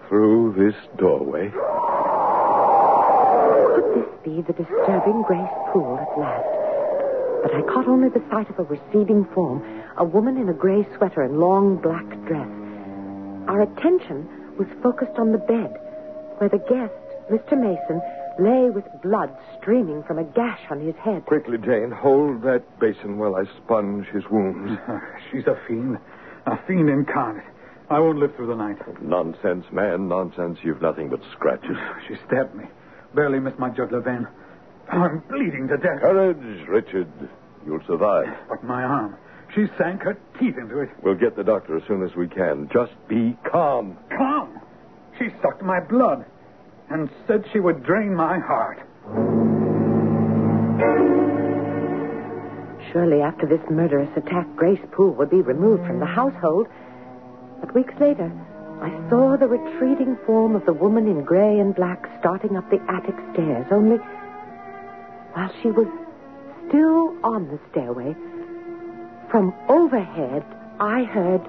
Through 0.09 0.55
this 0.59 0.75
doorway. 0.99 1.51
Could 3.75 3.95
this 3.95 4.11
be 4.25 4.43
the 4.43 4.53
disturbing 4.53 5.23
Grace 5.27 5.55
Poole 5.73 5.99
at 5.99 6.19
last? 6.19 6.49
But 7.43 7.55
I 7.55 7.63
caught 7.63 7.89
only 7.89 8.09
the 8.09 8.23
sight 8.31 8.49
of 8.51 8.59
a 8.59 8.65
receding 8.65 9.25
form, 9.35 9.63
a 9.97 10.05
woman 10.05 10.37
in 10.37 10.49
a 10.49 10.53
gray 10.53 10.87
sweater 10.97 11.23
and 11.23 11.39
long 11.39 11.77
black 11.77 12.07
dress. 12.27 12.49
Our 13.49 13.63
attention 13.63 14.29
was 14.59 14.69
focused 14.83 15.19
on 15.19 15.33
the 15.33 15.39
bed, 15.39 15.75
where 16.39 16.51
the 16.51 16.59
guest, 16.59 16.93
Mr. 17.31 17.59
Mason, 17.59 18.01
lay 18.39 18.71
with 18.71 18.85
blood 19.03 19.31
streaming 19.59 20.03
from 20.05 20.19
a 20.19 20.25
gash 20.25 20.61
on 20.71 20.81
his 20.81 20.95
head. 20.97 21.25
Quickly, 21.27 21.59
Jane, 21.59 21.91
hold 21.91 22.43
that 22.43 22.63
basin 22.81 23.19
while 23.19 23.37
I 23.37 23.45
sponge 23.65 24.07
his 24.09 24.25
wounds. 24.31 24.79
She's 25.31 25.47
a 25.47 25.59
fiend. 25.67 25.99
A 26.47 26.59
fiend 26.67 26.89
incarnate. 26.89 27.45
I 27.91 27.99
won't 27.99 28.19
live 28.19 28.35
through 28.37 28.49
the 28.49 28.57
night. 28.57 28.79
Nonsense, 29.03 29.67
man, 29.71 30.09
nonsense. 30.09 30.59
You've 30.63 30.83
nothing 30.83 31.09
but 31.09 31.21
scratches. 31.33 31.77
She 32.09 32.15
stabbed 32.27 32.55
me. 32.55 32.65
Barely 33.15 33.39
missed 33.39 33.59
my 33.59 33.69
jugular 33.69 34.01
vein. 34.01 34.27
Oh, 34.93 34.97
I'm 34.99 35.21
bleeding 35.29 35.69
to 35.69 35.77
death. 35.77 36.01
Courage, 36.01 36.67
Richard. 36.69 37.09
You'll 37.67 37.85
survive. 37.87 38.27
But 38.49 38.65
my 38.65 38.83
arm. 38.83 39.17
She 39.55 39.67
sank 39.79 40.03
her 40.03 40.19
teeth 40.41 40.57
into 40.57 40.81
it. 40.81 40.89
We'll 41.03 41.15
get 41.15 41.37
the 41.37 41.45
doctor 41.45 41.77
as 41.77 41.83
soon 41.87 42.03
as 42.03 42.17
we 42.17 42.27
can. 42.27 42.69
Just 42.73 42.93
be 43.09 43.37
calm. 43.51 43.99
Calm. 44.17 44.59
She 45.19 45.29
sucked 45.43 45.63
my 45.63 45.79
blood 45.79 46.25
and 46.93 47.09
said 47.27 47.45
she 47.53 47.61
would 47.61 47.83
drain 47.83 48.15
my 48.15 48.39
heart. 48.39 48.79
Surely 52.93 53.23
after 53.23 53.47
this 53.47 53.63
murderous 53.71 54.11
attack, 54.17 54.47
Grace 54.55 54.85
Poole 54.93 55.15
would 55.15 55.31
be 55.31 55.41
removed 55.41 55.87
from 55.87 56.01
the 56.01 56.07
household. 56.07 56.67
But 57.61 57.75
weeks 57.75 57.95
later, 57.99 58.31
I 58.83 58.91
saw 59.09 59.37
the 59.39 59.49
retreating 59.49 60.19
form 60.27 60.55
of 60.55 60.67
the 60.67 60.73
woman 60.75 61.07
in 61.07 61.25
gray 61.25 61.59
and 61.59 61.75
black 61.75 62.07
starting 62.21 62.57
up 62.57 62.69
the 62.69 62.83
attic 62.91 63.15
stairs, 63.33 63.67
only 63.71 63.97
while 65.33 65.51
she 65.63 65.71
was 65.71 65.87
still 66.69 67.17
on 67.25 67.49
the 67.49 67.59
stairway, 67.71 68.15
from 69.31 69.55
overhead, 69.69 70.45
I 70.79 71.05
heard. 71.05 71.41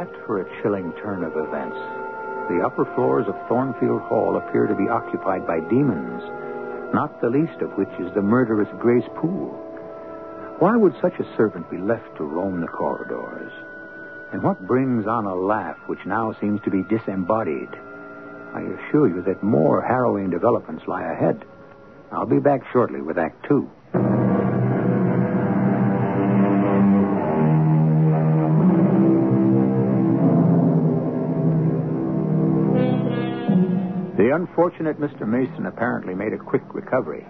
That 0.00 0.26
for 0.26 0.40
a 0.40 0.62
chilling 0.62 0.92
turn 1.02 1.22
of 1.24 1.36
events? 1.36 1.76
The 2.48 2.62
upper 2.64 2.86
floors 2.94 3.26
of 3.28 3.36
Thornfield 3.48 4.00
Hall 4.02 4.36
appear 4.36 4.66
to 4.66 4.74
be 4.74 4.88
occupied 4.88 5.46
by 5.46 5.60
demons, 5.60 6.22
not 6.94 7.20
the 7.20 7.28
least 7.28 7.60
of 7.60 7.70
which 7.76 7.92
is 8.00 8.12
the 8.14 8.22
murderous 8.22 8.68
Grace 8.78 9.04
Poole. 9.16 9.52
Why 10.58 10.76
would 10.76 10.94
such 11.02 11.18
a 11.20 11.36
servant 11.36 11.70
be 11.70 11.76
left 11.76 12.16
to 12.16 12.24
roam 12.24 12.60
the 12.60 12.66
corridors? 12.66 13.52
And 14.32 14.42
what 14.42 14.66
brings 14.66 15.06
on 15.06 15.26
a 15.26 15.34
laugh 15.34 15.76
which 15.86 16.06
now 16.06 16.34
seems 16.40 16.60
to 16.62 16.70
be 16.70 16.82
disembodied? 16.84 17.68
I 18.54 18.60
assure 18.60 19.08
you 19.08 19.22
that 19.26 19.42
more 19.42 19.82
harrowing 19.82 20.30
developments 20.30 20.84
lie 20.86 21.12
ahead. 21.12 21.44
I'll 22.10 22.26
be 22.26 22.40
back 22.40 22.62
shortly 22.72 23.02
with 23.02 23.18
Act 23.18 23.46
Two. 23.46 23.70
Unfortunate 34.60 35.00
Mr. 35.00 35.26
Mason 35.26 35.64
apparently 35.64 36.14
made 36.14 36.34
a 36.34 36.38
quick 36.38 36.62
recovery. 36.74 37.26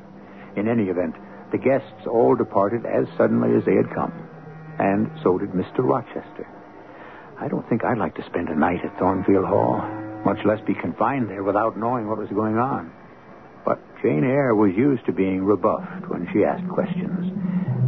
In 0.56 0.66
any 0.66 0.90
event, 0.90 1.14
the 1.52 1.58
guests 1.58 2.04
all 2.10 2.34
departed 2.34 2.84
as 2.84 3.06
suddenly 3.16 3.56
as 3.56 3.64
they 3.64 3.76
had 3.76 3.94
come. 3.94 4.12
And 4.80 5.08
so 5.22 5.38
did 5.38 5.50
Mr. 5.50 5.78
Rochester. 5.78 6.48
I 7.38 7.46
don't 7.46 7.68
think 7.68 7.84
I'd 7.84 7.98
like 7.98 8.16
to 8.16 8.26
spend 8.26 8.48
a 8.48 8.58
night 8.58 8.84
at 8.84 8.98
Thornfield 8.98 9.44
Hall, 9.44 9.80
much 10.24 10.44
less 10.44 10.58
be 10.66 10.74
confined 10.74 11.30
there 11.30 11.44
without 11.44 11.78
knowing 11.78 12.08
what 12.08 12.18
was 12.18 12.28
going 12.30 12.58
on. 12.58 12.90
But 13.64 13.78
Jane 14.02 14.24
Eyre 14.24 14.56
was 14.56 14.74
used 14.74 15.06
to 15.06 15.12
being 15.12 15.44
rebuffed 15.44 16.10
when 16.10 16.26
she 16.32 16.42
asked 16.42 16.68
questions. 16.68 17.30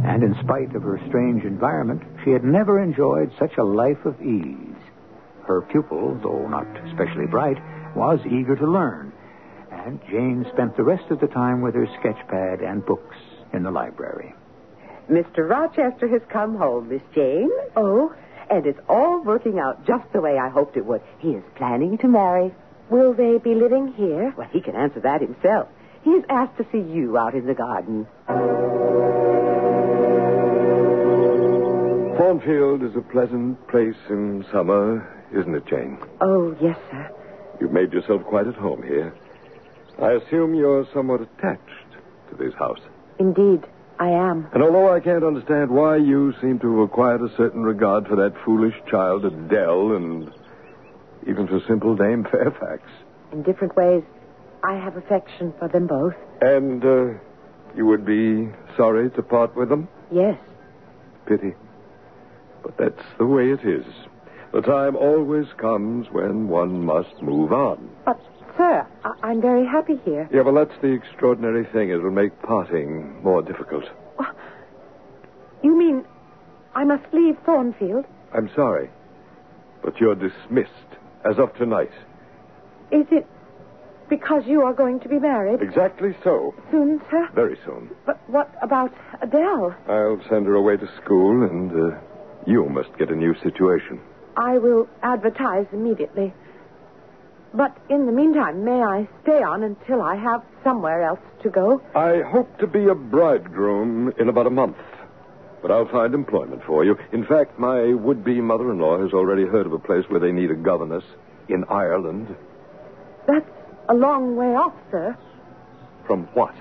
And 0.07 0.23
in 0.23 0.39
spite 0.41 0.73
of 0.73 0.83
her 0.83 1.01
strange 1.09 1.43
environment, 1.43 2.01
she 2.23 2.31
had 2.31 2.45
never 2.45 2.81
enjoyed 2.81 3.29
such 3.37 3.57
a 3.57 3.63
life 3.63 4.05
of 4.05 4.21
ease. 4.21 4.79
Her 5.45 5.63
pupil, 5.63 6.17
though 6.23 6.47
not 6.47 6.67
especially 6.87 7.27
bright, 7.27 7.57
was 7.93 8.21
eager 8.25 8.55
to 8.55 8.71
learn. 8.71 9.12
And 9.85 9.99
Jane 10.09 10.45
spent 10.53 10.77
the 10.77 10.83
rest 10.83 11.11
of 11.11 11.19
the 11.19 11.27
time 11.27 11.61
with 11.61 11.75
her 11.75 11.85
sketchpad 11.87 12.63
and 12.63 12.85
books 12.85 13.17
in 13.51 13.63
the 13.63 13.71
library. 13.71 14.33
Mr. 15.09 15.47
Rochester 15.49 16.07
has 16.07 16.21
come 16.29 16.55
home, 16.55 16.87
Miss 16.87 17.01
Jane. 17.13 17.51
Oh, 17.75 18.15
and 18.49 18.65
it's 18.65 18.79
all 18.87 19.21
working 19.21 19.59
out 19.59 19.85
just 19.85 20.05
the 20.13 20.21
way 20.21 20.37
I 20.37 20.47
hoped 20.49 20.77
it 20.77 20.85
would. 20.85 21.01
He 21.19 21.31
is 21.31 21.43
planning 21.55 21.97
to 21.97 22.07
marry. 22.07 22.53
Will 22.89 23.13
they 23.13 23.37
be 23.39 23.55
living 23.55 23.93
here? 23.93 24.33
Well, 24.37 24.47
he 24.51 24.61
can 24.61 24.75
answer 24.75 25.01
that 25.01 25.21
himself. 25.21 25.67
He 26.03 26.11
has 26.11 26.23
asked 26.29 26.57
to 26.57 26.65
see 26.71 26.79
you 26.79 27.17
out 27.17 27.33
in 27.33 27.45
the 27.45 27.53
garden. 27.53 28.07
Thornfield 32.17 32.83
is 32.83 32.95
a 32.95 33.01
pleasant 33.01 33.67
place 33.67 33.97
in 34.09 34.45
summer, 34.51 35.25
isn't 35.33 35.55
it, 35.55 35.65
Jane? 35.65 35.97
Oh, 36.21 36.55
yes, 36.61 36.77
sir. 36.89 37.11
You've 37.59 37.71
made 37.71 37.91
yourself 37.91 38.23
quite 38.23 38.47
at 38.47 38.55
home 38.55 38.83
here. 38.83 39.13
I 40.01 40.13
assume 40.13 40.55
you're 40.55 40.87
somewhat 40.93 41.21
attached 41.21 41.91
to 42.29 42.35
this 42.37 42.53
house. 42.55 42.79
Indeed, 43.19 43.63
I 43.99 44.09
am. 44.09 44.47
And 44.53 44.63
although 44.63 44.93
I 44.93 44.99
can't 44.99 45.23
understand 45.23 45.69
why 45.69 45.97
you 45.97 46.33
seem 46.41 46.59
to 46.59 46.71
have 46.79 46.89
acquired 46.89 47.21
a 47.21 47.35
certain 47.37 47.63
regard 47.63 48.07
for 48.07 48.15
that 48.15 48.33
foolish 48.43 48.73
child 48.89 49.25
Adele 49.25 49.95
and 49.95 50.31
even 51.27 51.47
for 51.47 51.59
simple 51.67 51.95
Dame 51.95 52.23
Fairfax. 52.31 52.81
In 53.31 53.43
different 53.43 53.75
ways, 53.75 54.03
I 54.63 54.75
have 54.75 54.97
affection 54.97 55.53
for 55.59 55.67
them 55.67 55.87
both. 55.87 56.13
And 56.41 56.83
uh, 56.83 57.19
you 57.75 57.85
would 57.85 58.05
be 58.05 58.49
sorry 58.77 59.09
to 59.11 59.21
part 59.21 59.55
with 59.55 59.69
them? 59.69 59.87
Yes. 60.11 60.37
Pity. 61.27 61.53
But 62.63 62.77
that's 62.77 63.05
the 63.17 63.25
way 63.25 63.51
it 63.51 63.63
is. 63.63 63.85
The 64.53 64.61
time 64.61 64.95
always 64.95 65.47
comes 65.57 66.07
when 66.11 66.47
one 66.47 66.83
must 66.83 67.21
move 67.21 67.51
on. 67.51 67.89
But, 68.05 68.19
sir, 68.57 68.85
I- 69.03 69.13
I'm 69.23 69.41
very 69.41 69.65
happy 69.65 69.97
here. 70.05 70.27
Yeah, 70.31 70.41
well, 70.41 70.53
that's 70.55 70.77
the 70.81 70.87
extraordinary 70.91 71.65
thing. 71.65 71.89
It'll 71.89 72.11
make 72.11 72.39
parting 72.41 73.21
more 73.23 73.41
difficult. 73.41 73.85
You 75.63 75.77
mean 75.77 76.03
I 76.75 76.83
must 76.83 77.03
leave 77.13 77.37
Thornfield? 77.45 78.05
I'm 78.33 78.49
sorry, 78.55 78.89
but 79.81 79.99
you're 79.99 80.15
dismissed 80.15 80.97
as 81.23 81.37
of 81.39 81.53
tonight. 81.55 81.91
Is 82.91 83.05
it 83.11 83.25
because 84.09 84.43
you 84.45 84.61
are 84.63 84.73
going 84.73 84.99
to 84.99 85.07
be 85.09 85.19
married 85.19 85.61
Exactly 85.61 86.13
so. 86.23 86.53
soon, 86.69 87.01
sir? 87.09 87.27
Very 87.33 87.57
soon. 87.65 87.89
But 88.05 88.19
what 88.29 88.53
about 88.61 88.91
Adele? 89.21 89.73
I'll 89.87 90.21
send 90.29 90.45
her 90.47 90.55
away 90.55 90.75
to 90.77 90.87
school, 91.03 91.43
and 91.43 91.71
uh, 91.93 91.97
you 92.45 92.65
must 92.69 92.89
get 92.97 93.09
a 93.09 93.15
new 93.15 93.33
situation. 93.41 94.01
I 94.35 94.57
will 94.57 94.89
advertise 95.01 95.65
immediately. 95.71 96.33
But 97.53 97.77
in 97.89 98.05
the 98.07 98.11
meantime, 98.11 98.63
may 98.65 98.81
I 98.81 99.07
stay 99.21 99.43
on 99.43 99.63
until 99.63 100.01
I 100.01 100.15
have 100.15 100.43
somewhere 100.63 101.03
else 101.03 101.19
to 101.43 101.49
go? 101.49 101.81
I 101.95 102.21
hope 102.21 102.57
to 102.59 102.67
be 102.67 102.87
a 102.87 102.95
bridegroom 102.95 104.11
in 104.19 104.27
about 104.29 104.47
a 104.47 104.49
month. 104.49 104.77
But 105.61 105.71
I'll 105.71 105.87
find 105.87 106.13
employment 106.13 106.63
for 106.65 106.83
you. 106.83 106.97
In 107.11 107.25
fact, 107.25 107.59
my 107.59 107.93
would 107.93 108.23
be 108.23 108.41
mother 108.41 108.71
in 108.71 108.79
law 108.79 108.99
has 109.01 109.13
already 109.13 109.45
heard 109.45 109.65
of 109.65 109.73
a 109.73 109.79
place 109.79 110.03
where 110.09 110.19
they 110.19 110.31
need 110.31 110.51
a 110.51 110.55
governess 110.55 111.03
in 111.47 111.63
Ireland. 111.69 112.35
That's 113.27 113.49
a 113.87 113.93
long 113.93 114.35
way 114.35 114.55
off, 114.55 114.73
sir. 114.91 115.15
From 116.07 116.23
what? 116.33 116.53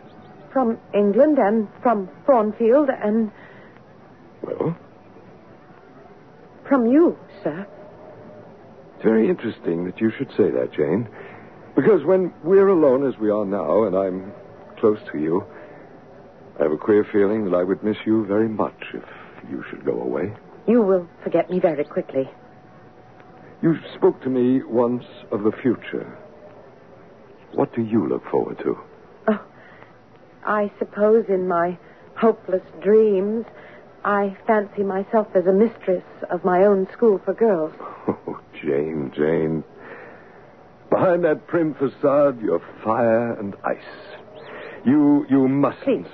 From 0.52 0.78
England 0.94 1.38
and 1.38 1.68
from 1.82 2.08
Thornfield 2.26 2.90
and 2.90 3.32
Well, 4.42 4.76
from 6.68 6.86
you, 6.86 7.18
sir. 7.42 7.66
It's 9.02 9.08
very 9.08 9.28
interesting 9.28 9.84
that 9.84 10.00
you 10.00 10.12
should 10.16 10.28
say 10.36 10.48
that, 10.50 10.72
Jane. 10.76 11.08
Because 11.74 12.04
when 12.04 12.32
we're 12.44 12.68
alone 12.68 13.04
as 13.04 13.18
we 13.18 13.30
are 13.30 13.44
now, 13.44 13.82
and 13.82 13.96
I'm 13.96 14.32
close 14.78 14.98
to 15.10 15.18
you, 15.18 15.44
I 16.60 16.62
have 16.62 16.70
a 16.70 16.76
queer 16.76 17.04
feeling 17.10 17.44
that 17.46 17.56
I 17.56 17.64
would 17.64 17.82
miss 17.82 17.96
you 18.06 18.24
very 18.26 18.48
much 18.48 18.80
if 18.94 19.02
you 19.50 19.64
should 19.68 19.84
go 19.84 20.00
away. 20.00 20.32
You 20.68 20.82
will 20.82 21.08
forget 21.24 21.50
me 21.50 21.58
very 21.58 21.82
quickly. 21.84 22.30
You 23.60 23.74
spoke 23.96 24.22
to 24.22 24.28
me 24.28 24.62
once 24.62 25.04
of 25.32 25.42
the 25.42 25.52
future. 25.62 26.16
What 27.54 27.74
do 27.74 27.82
you 27.82 28.08
look 28.08 28.22
forward 28.30 28.58
to? 28.58 28.78
Oh, 29.26 29.44
I 30.46 30.70
suppose 30.78 31.24
in 31.28 31.48
my 31.48 31.76
hopeless 32.16 32.62
dreams, 32.80 33.46
I 34.04 34.36
fancy 34.46 34.82
myself 34.82 35.28
as 35.34 35.46
a 35.46 35.52
mistress 35.52 36.04
of 36.30 36.44
my 36.44 36.64
own 36.64 36.88
school 36.92 37.20
for 37.24 37.34
girls. 37.34 37.72
Oh, 38.26 38.40
Jane, 38.60 39.12
Jane. 39.14 39.62
Behind 40.90 41.24
that 41.24 41.46
prim 41.46 41.74
facade, 41.74 42.42
you're 42.42 42.62
fire 42.82 43.32
and 43.34 43.54
ice. 43.64 43.78
You, 44.84 45.24
you 45.30 45.46
mustn't. 45.46 45.84
Please, 45.84 46.06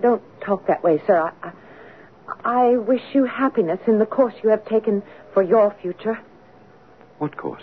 don't 0.00 0.22
talk 0.40 0.66
that 0.66 0.82
way, 0.82 1.00
sir. 1.06 1.30
I, 1.42 1.52
I, 2.44 2.72
I 2.72 2.76
wish 2.76 3.02
you 3.12 3.24
happiness 3.24 3.80
in 3.86 3.98
the 3.98 4.06
course 4.06 4.34
you 4.42 4.48
have 4.48 4.64
taken 4.66 5.02
for 5.34 5.42
your 5.42 5.76
future. 5.82 6.18
What 7.18 7.36
course? 7.36 7.62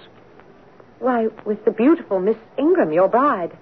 Why, 1.00 1.28
with 1.46 1.66
the 1.66 1.72
beautiful 1.72 2.20
Miss 2.20 2.38
Ingram, 2.58 2.94
your 2.94 3.08
bride. 3.08 3.58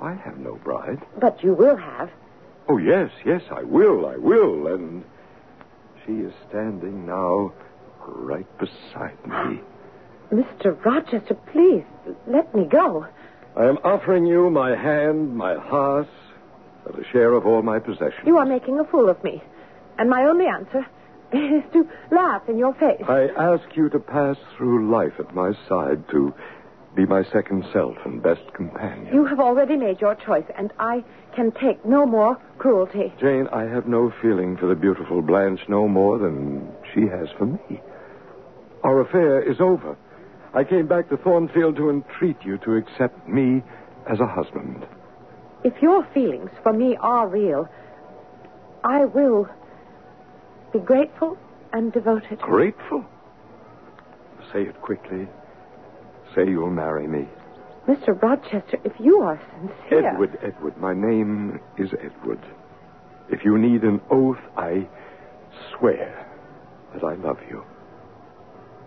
I 0.00 0.14
have 0.14 0.38
no 0.38 0.56
bride. 0.56 1.00
But 1.20 1.44
you 1.44 1.52
will 1.52 1.76
have. 1.76 2.10
Oh, 2.68 2.78
yes, 2.78 3.10
yes, 3.24 3.42
I 3.50 3.62
will, 3.62 4.06
I 4.06 4.16
will. 4.16 4.66
And 4.74 5.04
she 6.06 6.12
is 6.12 6.32
standing 6.48 7.06
now 7.06 7.52
right 8.06 8.46
beside 8.58 9.18
me. 9.26 9.60
Mr. 10.32 10.84
Rochester, 10.84 11.34
please, 11.52 11.84
let 12.26 12.54
me 12.54 12.64
go. 12.64 13.06
I 13.56 13.64
am 13.64 13.78
offering 13.78 14.26
you 14.26 14.50
my 14.50 14.76
hand, 14.76 15.36
my 15.36 15.54
heart, 15.54 16.08
and 16.86 16.98
a 16.98 17.08
share 17.10 17.32
of 17.32 17.46
all 17.46 17.62
my 17.62 17.78
possessions. 17.78 18.26
You 18.26 18.36
are 18.38 18.46
making 18.46 18.78
a 18.78 18.84
fool 18.84 19.08
of 19.08 19.22
me. 19.24 19.42
And 19.98 20.10
my 20.10 20.24
only 20.24 20.46
answer 20.46 20.86
is 21.32 21.62
to 21.72 21.88
laugh 22.10 22.42
in 22.48 22.58
your 22.58 22.74
face. 22.74 23.02
I 23.08 23.28
ask 23.36 23.64
you 23.74 23.88
to 23.90 23.98
pass 23.98 24.36
through 24.56 24.90
life 24.90 25.14
at 25.18 25.34
my 25.34 25.52
side 25.68 26.08
to 26.10 26.34
be 26.96 27.06
my 27.06 27.22
second 27.30 27.64
self 27.72 27.94
and 28.04 28.22
best 28.22 28.40
companion. 28.54 29.14
You 29.14 29.26
have 29.26 29.38
already 29.38 29.76
made 29.76 30.00
your 30.00 30.14
choice, 30.14 30.46
and 30.56 30.72
I 30.78 31.04
can 31.34 31.52
take 31.52 31.84
no 31.84 32.06
more 32.06 32.36
cruelty. 32.58 33.12
Jane, 33.20 33.46
I 33.52 33.64
have 33.64 33.86
no 33.86 34.12
feeling 34.22 34.56
for 34.56 34.66
the 34.66 34.74
beautiful 34.74 35.20
Blanche 35.20 35.60
no 35.68 35.86
more 35.86 36.18
than 36.18 36.66
she 36.94 37.02
has 37.02 37.28
for 37.36 37.46
me. 37.46 37.80
Our 38.82 39.02
affair 39.02 39.42
is 39.42 39.60
over. 39.60 39.96
I 40.54 40.64
came 40.64 40.86
back 40.86 41.10
to 41.10 41.18
Thornfield 41.18 41.76
to 41.76 41.90
entreat 41.90 42.38
you 42.42 42.56
to 42.58 42.76
accept 42.76 43.28
me 43.28 43.62
as 44.08 44.18
a 44.20 44.26
husband. 44.26 44.86
If 45.64 45.82
your 45.82 46.06
feelings 46.14 46.50
for 46.62 46.72
me 46.72 46.96
are 47.00 47.28
real, 47.28 47.68
I 48.84 49.04
will 49.04 49.48
be 50.72 50.78
grateful 50.78 51.36
and 51.72 51.92
devoted. 51.92 52.38
Grateful? 52.38 53.04
Say 54.52 54.62
it 54.62 54.80
quickly. 54.80 55.28
Say 56.36 56.50
you'll 56.50 56.70
marry 56.70 57.08
me. 57.08 57.26
Mr. 57.88 58.20
Rochester, 58.20 58.78
if 58.84 58.92
you 59.00 59.20
are 59.20 59.40
sincere. 59.58 60.10
Edward, 60.10 60.38
Edward. 60.42 60.76
My 60.76 60.92
name 60.92 61.60
is 61.78 61.90
Edward. 61.94 62.40
If 63.30 63.42
you 63.42 63.56
need 63.56 63.82
an 63.84 64.02
oath, 64.10 64.38
I 64.56 64.86
swear 65.72 66.28
that 66.92 67.02
I 67.02 67.14
love 67.14 67.38
you. 67.48 67.64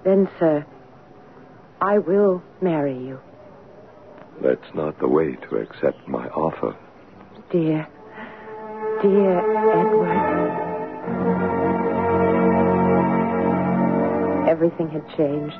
Then, 0.03 0.29
sir, 0.37 0.63
I 1.81 1.97
will 1.97 2.43
marry 2.61 2.95
you. 2.95 3.19
That's 4.43 4.73
not 4.75 4.99
the 4.99 5.07
way 5.07 5.35
to 5.49 5.55
accept 5.57 6.07
my 6.07 6.27
offer. 6.29 6.77
Dear, 7.51 7.87
dear 9.01 9.39
Edward. 9.71 10.69
Everything 14.47 14.89
had 14.89 15.07
changed. 15.17 15.59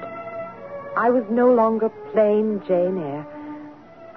I 0.99 1.11
was 1.11 1.23
no 1.29 1.53
longer 1.53 1.87
plain 2.11 2.61
Jane 2.67 2.97
Eyre. 2.97 3.25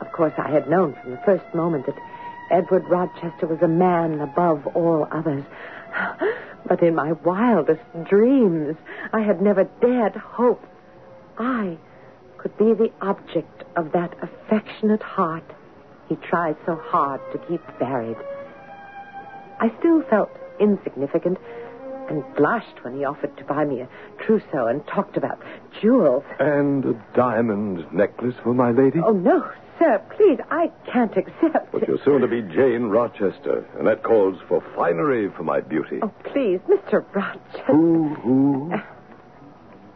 Of 0.01 0.11
course, 0.11 0.33
I 0.37 0.51
had 0.51 0.68
known 0.68 0.97
from 1.01 1.12
the 1.12 1.21
first 1.25 1.45
moment 1.55 1.87
that 1.87 1.95
Edward 2.51 2.88
Rochester 2.88 3.47
was 3.47 3.62
a 3.62 3.68
man 3.68 4.21
above 4.21 4.66
all 4.75 5.07
others. 5.12 5.45
But 6.66 6.83
in 6.83 6.95
my 6.95 7.12
wildest 7.12 7.83
dreams, 8.09 8.77
I 9.12 9.21
had 9.21 9.42
never 9.42 9.64
dared 9.81 10.14
hope 10.16 10.64
I 11.37 11.77
could 12.38 12.57
be 12.57 12.73
the 12.73 12.90
object 13.01 13.64
of 13.77 13.92
that 13.92 14.14
affectionate 14.23 15.03
heart 15.03 15.45
he 16.09 16.16
tried 16.16 16.57
so 16.64 16.77
hard 16.77 17.21
to 17.33 17.38
keep 17.47 17.61
buried. 17.79 18.16
I 19.61 19.73
still 19.79 20.03
felt 20.03 20.31
insignificant 20.59 21.38
and 22.12 22.22
blushed 22.37 22.83
when 22.85 22.96
he 22.96 23.05
offered 23.05 23.37
to 23.38 23.44
buy 23.44 23.64
me 23.64 23.81
a 23.81 23.88
trousseau 24.25 24.66
and 24.66 24.87
talked 24.87 25.16
about 25.16 25.40
jewels. 25.81 26.22
And 26.38 26.85
a 26.85 27.05
diamond 27.14 27.92
necklace 27.92 28.35
for 28.42 28.53
my 28.55 28.70
lady? 28.70 28.98
Oh, 29.05 29.12
no, 29.12 29.51
sir, 29.79 30.01
please, 30.16 30.38
I 30.51 30.70
can't 30.92 31.16
accept 31.16 31.72
But 31.72 31.83
it. 31.83 31.88
you're 31.88 31.98
soon 32.05 32.20
to 32.20 32.29
be 32.29 32.42
Jane 32.42 32.85
Rochester, 32.85 33.66
and 33.79 33.87
that 33.87 34.03
calls 34.03 34.38
for 34.48 34.62
finery 34.77 35.31
for 35.37 35.42
my 35.42 35.61
beauty. 35.61 36.01
Oh, 36.03 36.12
please, 36.25 36.61
Mr. 36.68 37.05
Rochester. 37.14 37.64
Who, 37.66 38.14
who? 38.16 38.72
Uh, 38.75 38.81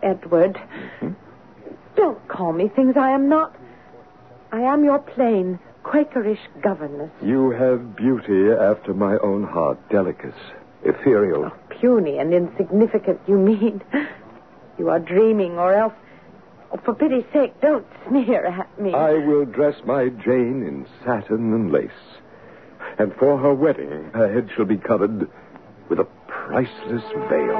Edward. 0.02 0.54
Mm-hmm. 1.00 1.12
Don't 1.96 2.28
call 2.28 2.52
me 2.52 2.68
things 2.68 2.94
I 2.96 3.10
am 3.10 3.28
not. 3.28 3.54
I 4.52 4.60
am 4.60 4.84
your 4.84 4.98
plain, 4.98 5.58
Quakerish 5.82 6.38
governess. 6.62 7.10
You 7.22 7.50
have 7.50 7.96
beauty 7.96 8.50
after 8.52 8.92
my 8.94 9.16
own 9.18 9.44
heart, 9.44 9.78
delicate, 9.90 10.34
ethereal. 10.88 11.46
Oh, 11.46 11.74
puny 11.80 12.18
and 12.18 12.32
insignificant, 12.32 13.20
you 13.26 13.36
mean. 13.38 13.82
You 14.78 14.90
are 14.90 14.98
dreaming, 14.98 15.52
or 15.58 15.72
else. 15.72 15.94
Oh, 16.70 16.78
for 16.84 16.92
pity's 16.94 17.24
sake, 17.32 17.58
don't 17.62 17.86
sneer 18.06 18.44
at 18.44 18.78
me. 18.78 18.92
I 18.92 19.14
will 19.14 19.46
dress 19.46 19.76
my 19.86 20.08
Jane 20.08 20.62
in 20.62 20.86
satin 21.02 21.54
and 21.54 21.72
lace. 21.72 21.90
And 22.98 23.14
for 23.14 23.38
her 23.38 23.54
wedding, 23.54 24.10
her 24.12 24.30
head 24.30 24.50
shall 24.54 24.66
be 24.66 24.76
covered 24.76 25.30
with 25.88 25.98
a 25.98 26.06
priceless 26.28 27.02
veil. 27.30 27.56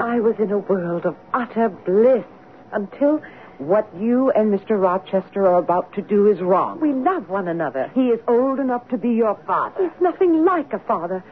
I 0.00 0.18
was 0.20 0.34
in 0.40 0.50
a 0.50 0.58
world 0.58 1.06
of 1.06 1.14
utter 1.32 1.68
bliss 1.68 2.24
until 2.72 3.22
What 3.58 3.88
you 3.98 4.30
and 4.30 4.56
Mr. 4.56 4.80
Rochester 4.80 5.46
are 5.46 5.58
about 5.58 5.92
to 5.94 6.02
do 6.02 6.30
is 6.30 6.40
wrong. 6.40 6.80
we 6.80 6.92
love 6.92 7.28
one 7.28 7.48
another. 7.48 7.90
He 7.94 8.08
is 8.08 8.20
old 8.28 8.60
enough 8.60 8.88
to 8.90 8.96
be 8.96 9.10
your 9.10 9.34
father. 9.46 9.82
He's 9.82 10.00
nothing 10.00 10.44
like 10.44 10.72
a 10.72 10.78
father. 10.78 11.24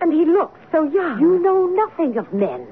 And 0.00 0.12
he 0.12 0.24
looks 0.24 0.58
so 0.72 0.84
young. 0.84 1.20
You 1.20 1.38
know 1.38 1.66
nothing 1.66 2.16
of 2.16 2.32
men. 2.32 2.66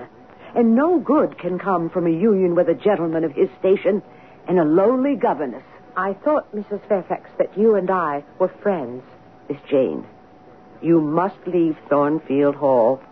And 0.54 0.74
no 0.74 0.98
good 0.98 1.38
can 1.38 1.58
come 1.58 1.90
from 1.90 2.06
a 2.06 2.10
union 2.10 2.54
with 2.54 2.68
a 2.68 2.74
gentleman 2.74 3.24
of 3.24 3.32
his 3.32 3.48
station 3.58 4.02
and 4.48 4.58
a 4.58 4.64
lowly 4.64 5.16
governess. 5.16 5.64
I 5.96 6.14
thought, 6.14 6.54
Mrs. 6.54 6.86
Fairfax, 6.88 7.30
that 7.38 7.56
you 7.58 7.74
and 7.74 7.90
I 7.90 8.24
were 8.38 8.52
friends. 8.62 9.02
Miss 9.48 9.58
Jane, 9.68 10.06
you 10.80 11.00
must 11.00 11.36
leave 11.46 11.76
Thornfield 11.88 12.54
Hall 12.54 13.02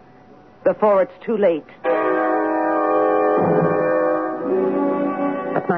before 0.65 1.03
it's 1.03 1.25
too 1.25 1.37
late. 1.37 2.02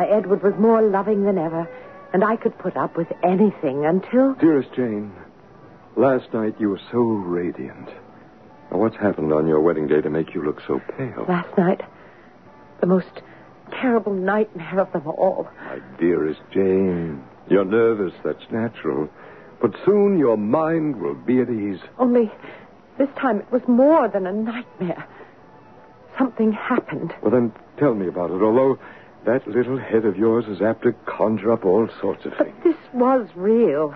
Edward 0.05 0.43
was 0.43 0.55
more 0.59 0.83
loving 0.83 1.25
than 1.25 1.39
ever, 1.39 1.69
and 2.13 2.25
I 2.25 2.37
could 2.37 2.59
put 2.59 2.77
up 2.77 2.97
with 2.97 3.09
anything 3.23 3.85
until. 3.85 4.35
Dearest 4.35 4.73
Jane, 4.75 5.13
last 5.97 6.33
night 6.33 6.55
you 6.59 6.71
were 6.71 6.81
so 6.91 6.99
radiant. 6.99 7.89
Now, 8.71 8.79
what's 8.79 8.97
happened 8.97 9.33
on 9.33 9.47
your 9.47 9.61
wedding 9.61 9.87
day 9.87 10.01
to 10.01 10.11
make 10.11 10.35
you 10.35 10.45
look 10.45 10.61
so 10.67 10.81
pale? 10.97 11.27
Last 11.29 11.57
night, 11.59 11.83
the 12.81 12.87
most 12.87 13.23
terrible 13.71 14.13
nightmare 14.13 14.81
of 14.81 14.93
them 14.93 15.07
all. 15.07 15.49
My 15.67 15.81
dearest 15.99 16.41
Jane, 16.53 17.23
you're 17.49 17.65
nervous, 17.65 18.13
that's 18.25 18.51
natural. 18.51 19.09
But 19.61 19.75
soon 19.85 20.19
your 20.19 20.37
mind 20.37 21.01
will 21.01 21.15
be 21.15 21.41
at 21.41 21.49
ease. 21.51 21.81
Only 21.99 22.31
this 22.99 23.09
time 23.17 23.41
it 23.41 23.51
was 23.51 23.63
more 23.67 24.09
than 24.09 24.27
a 24.27 24.33
nightmare. 24.33 25.07
Something 26.19 26.53
happened. 26.53 27.15
Well, 27.23 27.31
then 27.33 27.53
tell 27.79 27.95
me 27.95 28.07
about 28.07 28.31
it, 28.31 28.43
although 28.43 28.79
that 29.27 29.47
little 29.47 29.79
head 29.79 30.05
of 30.05 30.17
yours 30.17 30.45
is 30.47 30.61
apt 30.61 30.83
to 30.83 30.93
conjure 31.07 31.53
up 31.53 31.65
all 31.65 31.89
sorts 32.01 32.25
of 32.27 32.33
But 32.37 32.47
things. 32.47 32.57
this 32.65 32.77
was 32.93 33.29
real. 33.35 33.95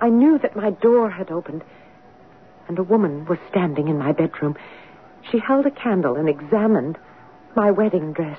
I 0.00 0.08
knew 0.08 0.38
that 0.38 0.54
my 0.56 0.70
door 0.70 1.10
had 1.10 1.30
opened, 1.30 1.64
and 2.68 2.78
a 2.78 2.82
woman 2.82 3.24
was 3.26 3.38
standing 3.50 3.88
in 3.88 3.98
my 3.98 4.12
bedroom. 4.12 4.56
She 5.30 5.38
held 5.38 5.66
a 5.66 5.70
candle 5.70 6.14
and 6.16 6.28
examined 6.28 6.96
my 7.56 7.70
wedding 7.70 8.12
dress. 8.12 8.38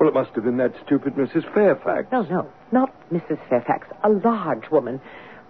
Well, 0.00 0.08
it 0.08 0.14
must 0.14 0.30
have 0.34 0.44
been 0.44 0.56
that 0.58 0.74
stupid 0.84 1.14
Mrs. 1.14 1.52
Fairfax. 1.54 2.08
No, 2.10 2.22
no, 2.22 2.48
not 2.72 2.92
Mrs. 3.12 3.38
Fairfax. 3.48 3.86
A 4.02 4.08
large 4.08 4.70
woman 4.70 5.00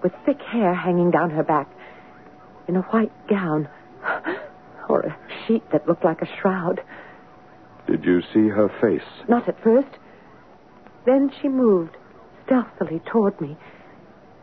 with 0.02 0.12
thick 0.24 0.40
hair 0.40 0.74
hanging 0.74 1.10
down 1.10 1.30
her 1.30 1.42
back 1.42 1.68
in 2.66 2.76
a 2.76 2.82
white 2.82 3.12
gown 3.28 3.68
or 4.88 5.00
a 5.00 5.16
sheet 5.46 5.62
that 5.72 5.86
looked 5.88 6.04
like 6.04 6.22
a 6.22 6.26
shroud. 6.40 6.82
Did 7.88 8.04
you 8.04 8.20
see 8.34 8.48
her 8.48 8.68
face? 8.82 9.08
Not 9.28 9.48
at 9.48 9.62
first. 9.62 9.88
Then 11.06 11.32
she 11.40 11.48
moved 11.48 11.96
stealthily 12.44 13.00
toward 13.10 13.40
me, 13.40 13.56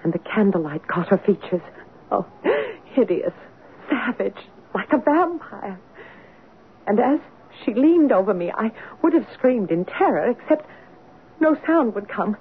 and 0.03 0.11
the 0.11 0.19
candlelight 0.19 0.87
caught 0.87 1.09
her 1.09 1.17
features. 1.19 1.61
Oh, 2.11 2.25
hideous, 2.85 3.33
savage, 3.89 4.37
like 4.73 4.91
a 4.91 4.97
vampire. 4.97 5.79
And 6.87 6.99
as 6.99 7.19
she 7.63 7.73
leaned 7.73 8.11
over 8.11 8.33
me, 8.33 8.51
I 8.51 8.71
would 9.03 9.13
have 9.13 9.27
screamed 9.33 9.69
in 9.69 9.85
terror, 9.85 10.29
except 10.29 10.67
no 11.39 11.55
sound 11.67 11.93
would 11.93 12.09
come. 12.09 12.37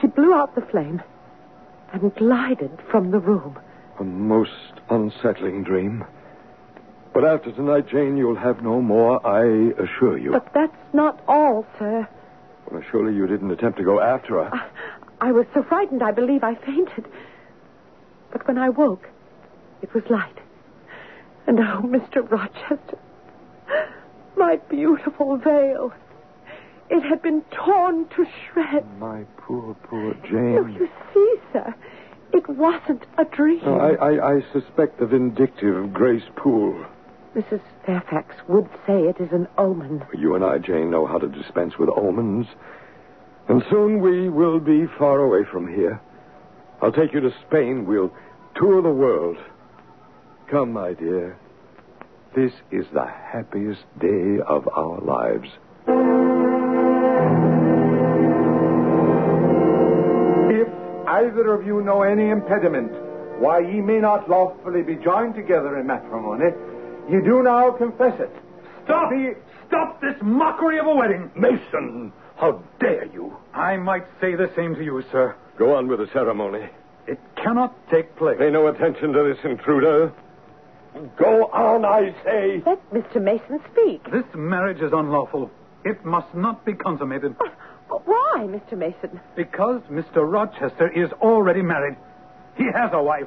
She 0.00 0.08
blew 0.08 0.34
out 0.34 0.54
the 0.54 0.66
flame 0.70 1.02
and 1.92 2.14
glided 2.14 2.78
from 2.90 3.10
the 3.10 3.18
room. 3.18 3.58
A 3.98 4.04
most 4.04 4.80
unsettling 4.90 5.64
dream. 5.64 6.04
But 7.14 7.24
after 7.24 7.52
tonight, 7.52 7.88
Jane, 7.88 8.16
you'll 8.16 8.36
have 8.36 8.62
no 8.62 8.80
more, 8.80 9.24
I 9.26 9.72
assure 9.82 10.16
you. 10.16 10.32
But 10.32 10.52
that's 10.54 10.94
not 10.94 11.22
all, 11.28 11.66
sir. 11.78 12.08
Well, 12.70 12.82
surely 12.90 13.14
you 13.14 13.26
didn't 13.26 13.50
attempt 13.50 13.78
to 13.78 13.84
go 13.84 14.00
after 14.00 14.42
her. 14.42 14.50
I, 15.20 15.28
I 15.28 15.32
was 15.32 15.46
so 15.52 15.62
frightened, 15.62 16.02
I 16.02 16.12
believe 16.12 16.42
I 16.42 16.54
fainted. 16.54 17.06
But 18.30 18.46
when 18.48 18.56
I 18.56 18.70
woke, 18.70 19.08
it 19.82 19.92
was 19.92 20.04
light. 20.08 20.38
And 21.46 21.58
oh, 21.60 21.82
Mr. 21.82 22.28
Rochester, 22.30 22.98
my 24.36 24.56
beautiful 24.70 25.36
veil. 25.36 25.92
It 26.88 27.02
had 27.02 27.20
been 27.22 27.42
torn 27.50 28.08
to 28.16 28.26
shreds. 28.52 28.86
My 28.98 29.24
poor, 29.36 29.74
poor 29.84 30.14
Jane. 30.24 30.76
you 30.78 30.88
see, 31.12 31.36
sir, 31.52 31.74
it 32.32 32.48
wasn't 32.48 33.04
a 33.18 33.24
dream. 33.24 33.60
No, 33.64 33.78
I, 33.78 33.94
I, 33.94 34.34
I 34.36 34.40
suspect 34.52 34.98
the 34.98 35.06
vindictive 35.06 35.92
Grace 35.92 36.24
Poole. 36.36 36.86
Mrs. 37.34 37.60
Fairfax 37.86 38.34
would 38.46 38.68
say 38.86 39.04
it 39.04 39.18
is 39.18 39.32
an 39.32 39.48
omen. 39.56 40.04
You 40.16 40.34
and 40.34 40.44
I, 40.44 40.58
Jane, 40.58 40.90
know 40.90 41.06
how 41.06 41.18
to 41.18 41.28
dispense 41.28 41.78
with 41.78 41.88
omens. 41.88 42.46
And 43.48 43.62
soon 43.70 44.00
we 44.02 44.28
will 44.28 44.60
be 44.60 44.86
far 44.98 45.20
away 45.20 45.48
from 45.50 45.66
here. 45.66 46.00
I'll 46.82 46.92
take 46.92 47.14
you 47.14 47.20
to 47.20 47.30
Spain. 47.46 47.86
We'll 47.86 48.12
tour 48.54 48.82
the 48.82 48.90
world. 48.90 49.38
Come, 50.50 50.72
my 50.72 50.92
dear. 50.92 51.38
This 52.36 52.52
is 52.70 52.86
the 52.92 53.06
happiest 53.06 53.82
day 53.98 54.38
of 54.46 54.68
our 54.68 55.00
lives. 55.00 55.48
If 60.50 60.68
either 61.08 61.52
of 61.54 61.66
you 61.66 61.82
know 61.82 62.02
any 62.02 62.28
impediment 62.28 62.92
why 63.38 63.60
ye 63.60 63.80
may 63.80 63.98
not 63.98 64.28
lawfully 64.28 64.82
be 64.82 64.96
joined 64.96 65.34
together 65.34 65.78
in 65.78 65.86
matrimony, 65.86 66.50
ye 67.10 67.20
do 67.20 67.42
now 67.42 67.70
confess 67.72 68.18
it. 68.20 68.30
Stop! 68.84 69.10
Stop 69.68 70.00
this 70.00 70.16
mockery 70.22 70.78
of 70.78 70.86
a 70.86 70.94
wedding! 70.94 71.30
Mason, 71.34 72.12
how 72.36 72.62
dare 72.80 73.06
you? 73.06 73.36
I 73.54 73.76
might 73.76 74.04
say 74.20 74.34
the 74.34 74.50
same 74.56 74.74
to 74.74 74.84
you, 74.84 75.02
sir. 75.10 75.34
Go 75.58 75.74
on 75.74 75.88
with 75.88 76.00
the 76.00 76.08
ceremony. 76.12 76.68
It 77.06 77.18
cannot 77.36 77.74
take 77.90 78.14
place. 78.16 78.38
Pay 78.38 78.50
no 78.50 78.66
attention 78.68 79.12
to 79.12 79.22
this 79.34 79.44
intruder. 79.44 80.12
Go 81.16 81.44
on, 81.46 81.84
I 81.84 82.14
say. 82.24 82.62
Let 82.66 82.90
Mr. 82.92 83.22
Mason 83.22 83.60
speak. 83.72 84.04
This 84.10 84.24
marriage 84.34 84.80
is 84.80 84.92
unlawful. 84.92 85.50
It 85.84 86.04
must 86.04 86.32
not 86.34 86.64
be 86.64 86.74
consummated. 86.74 87.34
Oh, 87.40 87.50
but 87.88 88.06
why, 88.06 88.46
Mr. 88.46 88.76
Mason? 88.76 89.20
Because 89.34 89.80
Mr. 89.90 90.30
Rochester 90.30 90.88
is 90.88 91.10
already 91.20 91.62
married. 91.62 91.96
He 92.56 92.64
has 92.72 92.90
a 92.92 93.02
wife. 93.02 93.26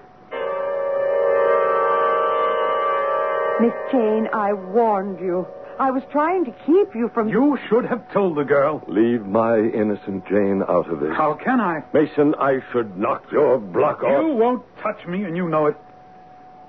Miss 3.59 3.73
Jane, 3.91 4.27
I 4.33 4.53
warned 4.53 5.19
you. 5.19 5.47
I 5.79 5.91
was 5.91 6.03
trying 6.11 6.45
to 6.45 6.51
keep 6.65 6.93
you 6.95 7.09
from. 7.13 7.29
You 7.29 7.57
should 7.69 7.85
have 7.85 8.11
told 8.11 8.37
the 8.37 8.43
girl. 8.43 8.83
Leave 8.87 9.25
my 9.25 9.57
innocent 9.59 10.25
Jane 10.27 10.61
out 10.67 10.89
of 10.89 10.99
this. 10.99 11.13
How 11.15 11.33
can 11.33 11.59
I? 11.59 11.83
Mason, 11.93 12.35
I 12.35 12.59
should 12.71 12.97
knock 12.97 13.23
your 13.31 13.57
block 13.57 14.03
off. 14.03 14.21
You 14.21 14.35
won't 14.35 14.63
touch 14.81 15.05
me, 15.05 15.23
and 15.23 15.35
you 15.35 15.47
know 15.49 15.67
it. 15.67 15.75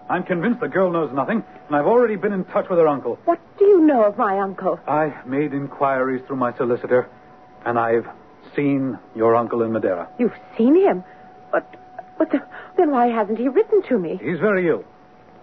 I'm 0.09 0.23
convinced 0.23 0.61
the 0.61 0.69
girl 0.69 0.91
knows 0.93 1.13
nothing, 1.13 1.43
and 1.67 1.77
I've 1.77 1.87
already 1.87 2.15
been 2.17 2.33
in 2.33 2.45
touch 2.47 2.69
with 2.69 2.79
her 2.79 2.87
uncle. 2.87 3.19
What 3.25 3.41
do 3.59 3.65
you 3.65 3.81
know 3.81 4.05
of 4.05 4.17
my 4.17 4.39
uncle? 4.39 4.79
I 4.87 5.13
made 5.27 5.53
inquiries 5.53 6.23
through 6.27 6.37
my 6.37 6.57
solicitor, 6.57 7.09
and 7.65 7.79
I've 7.79 8.07
seen 8.55 8.99
your 9.17 9.35
uncle 9.35 9.63
in 9.63 9.73
Madeira. 9.73 10.09
You've 10.19 10.35
seen 10.57 10.77
him. 10.77 11.03
But, 11.51 11.75
but 12.19 12.31
the, 12.31 12.43
then 12.77 12.93
why 12.93 13.07
hasn't 13.09 13.39
he 13.39 13.49
written 13.49 13.83
to 13.89 13.99
me? 13.99 14.21
He's 14.23 14.39
very 14.39 14.69
ill. 14.69 14.85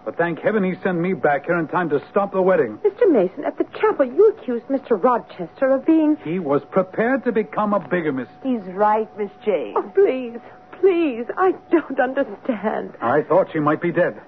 But 0.04 0.16
thank 0.18 0.38
heaven 0.40 0.62
he 0.62 0.74
sent 0.82 0.98
me 0.98 1.14
back 1.14 1.46
here 1.46 1.58
in 1.58 1.66
time 1.66 1.88
to 1.88 2.02
stop 2.10 2.32
the 2.32 2.42
wedding. 2.42 2.78
Mr. 2.78 3.10
Mason, 3.10 3.44
at 3.44 3.56
the 3.56 3.64
chapel, 3.80 4.04
you 4.04 4.34
accused 4.36 4.66
Mr. 4.66 5.02
Rochester 5.02 5.70
of 5.74 5.86
being. 5.86 6.16
He 6.22 6.38
was 6.38 6.62
prepared 6.70 7.24
to 7.24 7.32
become 7.32 7.72
a 7.72 7.80
bigamist. 7.80 8.30
He's 8.42 8.60
right, 8.74 9.08
Miss 9.18 9.30
Jane. 9.44 9.74
Oh, 9.76 9.82
please, 9.94 10.38
please, 10.80 11.24
I 11.38 11.52
don't 11.70 11.98
understand. 11.98 12.94
I 13.00 13.22
thought 13.22 13.48
she 13.52 13.60
might 13.60 13.80
be 13.80 13.92
dead. 13.92 14.20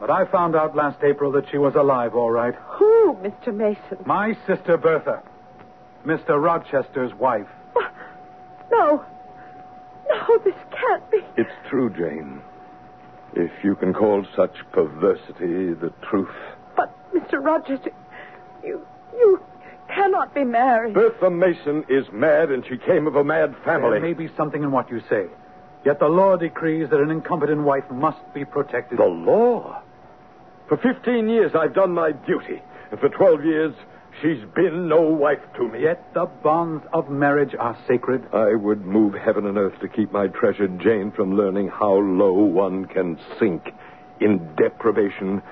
But 0.00 0.10
I 0.10 0.24
found 0.26 0.56
out 0.56 0.74
last 0.74 1.02
April 1.04 1.30
that 1.32 1.48
she 1.50 1.56
was 1.58 1.74
alive, 1.76 2.14
all 2.16 2.30
right. 2.30 2.54
Who, 2.54 3.14
Mr. 3.22 3.54
Mason? 3.54 3.98
My 4.04 4.36
sister 4.46 4.76
Bertha, 4.76 5.22
Mr. 6.04 6.42
Rochester's 6.42 7.14
wife. 7.14 7.46
Oh, 7.76 7.88
no. 8.72 9.04
No, 10.08 10.38
this 10.44 10.54
can't 10.70 11.10
be. 11.10 11.18
It's 11.36 11.50
true, 11.70 11.90
Jane. 11.90 12.40
If 13.36 13.52
you 13.62 13.74
can 13.76 13.92
call 13.92 14.24
such 14.34 14.56
perversity 14.72 15.74
the 15.74 15.92
truth. 16.08 16.34
But, 16.74 16.90
Mr. 17.12 17.44
Rochester, 17.44 17.90
you, 18.64 18.80
you 19.12 19.40
cannot 19.88 20.34
be 20.34 20.42
married. 20.42 20.94
Bertha 20.94 21.28
Mason 21.28 21.84
is 21.90 22.06
mad, 22.12 22.50
and 22.50 22.64
she 22.66 22.78
came 22.78 23.06
of 23.06 23.14
a 23.14 23.22
mad 23.22 23.54
family. 23.62 23.90
There 23.90 24.00
may 24.00 24.14
be 24.14 24.30
something 24.36 24.62
in 24.62 24.72
what 24.72 24.90
you 24.90 25.02
say. 25.10 25.26
Yet 25.84 25.98
the 25.98 26.08
law 26.08 26.36
decrees 26.36 26.88
that 26.90 26.98
an 26.98 27.10
incompetent 27.10 27.60
wife 27.60 27.84
must 27.90 28.18
be 28.32 28.44
protected. 28.44 28.98
The 28.98 29.04
law? 29.04 29.82
For 30.68 30.78
15 30.78 31.28
years, 31.28 31.52
I've 31.54 31.74
done 31.74 31.92
my 31.92 32.12
duty. 32.12 32.62
And 32.90 32.98
for 32.98 33.08
12 33.10 33.44
years, 33.44 33.74
she's 34.20 34.44
been 34.54 34.88
no 34.88 35.00
wife 35.00 35.40
to 35.56 35.68
me. 35.68 35.82
Yet 35.82 36.12
the 36.14 36.26
bonds 36.42 36.84
of 36.92 37.10
marriage 37.10 37.54
are 37.58 37.76
sacred. 37.86 38.26
I 38.32 38.54
would 38.54 38.84
move 38.84 39.14
heaven 39.14 39.46
and 39.46 39.58
earth 39.58 39.78
to 39.80 39.88
keep 39.88 40.12
my 40.12 40.28
treasured 40.28 40.80
Jane 40.80 41.12
from 41.12 41.36
learning 41.36 41.68
how 41.68 41.94
low 41.94 42.32
one 42.32 42.86
can 42.86 43.18
sink 43.38 43.68
in 44.20 44.54
deprivation. 44.56 45.42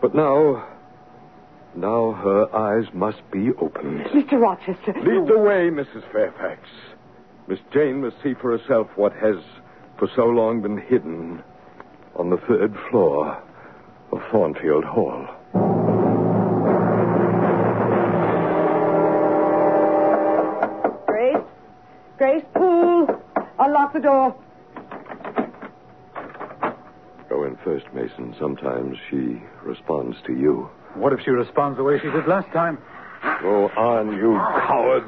But 0.00 0.14
now, 0.14 0.68
now 1.74 2.12
her 2.12 2.54
eyes 2.54 2.86
must 2.92 3.22
be 3.30 3.50
opened. 3.60 4.06
Mr. 4.06 4.40
Rochester. 4.40 4.92
Lead 4.94 5.28
the 5.28 5.38
way, 5.38 5.70
Mrs. 5.70 6.10
Fairfax. 6.12 6.60
Miss 7.46 7.58
Jane 7.72 8.02
must 8.02 8.16
see 8.22 8.34
for 8.40 8.56
herself 8.56 8.88
what 8.96 9.12
has 9.12 9.36
for 9.98 10.08
so 10.16 10.24
long 10.24 10.62
been 10.62 10.78
hidden 10.78 11.42
on 12.16 12.30
the 12.30 12.38
third 12.48 12.74
floor 12.90 13.42
of 14.12 14.20
Thornfield 14.30 14.84
Hall. 14.84 15.26
Grace 22.24 22.44
Poole. 22.54 23.06
Unlock 23.58 23.92
the 23.92 24.00
door. 24.00 24.34
Go 27.28 27.44
in 27.44 27.54
first, 27.62 27.84
Mason. 27.92 28.34
Sometimes 28.40 28.96
she 29.10 29.42
responds 29.62 30.16
to 30.26 30.32
you. 30.32 30.70
What 30.94 31.12
if 31.12 31.20
she 31.22 31.30
responds 31.32 31.76
the 31.76 31.84
way 31.84 31.98
she 32.00 32.10
did 32.10 32.26
last 32.26 32.50
time? 32.50 32.78
Go 33.42 33.68
on, 33.76 34.16
you 34.16 34.32
coward. 34.38 35.04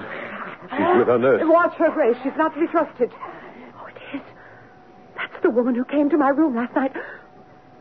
She's 0.69 0.99
with 0.99 1.07
her 1.09 1.19
nurse. 1.19 1.41
Watch 1.47 1.73
her, 1.79 1.91
Grace. 1.91 2.17
She's 2.23 2.37
not 2.37 2.53
to 2.53 2.61
be 2.61 2.67
trusted. 2.67 3.11
Oh, 3.81 3.87
it 3.87 4.17
is. 4.17 4.23
That's 5.17 5.43
the 5.43 5.49
woman 5.49 5.75
who 5.75 5.87
came 5.87 6.11
to 6.11 6.19
my 6.19 6.29
room 6.29 6.55
last 6.55 6.75
night. 6.75 6.93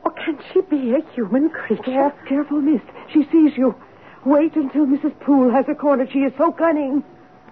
Or 0.05 0.11
can 0.11 0.39
she 0.53 0.61
be 0.61 0.93
a 0.95 1.01
human 1.13 1.49
creature? 1.49 1.83
Care- 1.83 2.15
careful, 2.25 2.61
miss. 2.61 2.81
She 3.11 3.23
sees 3.33 3.57
you. 3.57 3.75
Wait 4.23 4.55
until 4.55 4.85
Mrs. 4.85 5.19
Poole 5.19 5.51
has 5.51 5.65
her 5.65 5.75
corner. 5.75 6.07
She 6.09 6.19
is 6.19 6.31
so 6.37 6.53
cunning. 6.53 7.03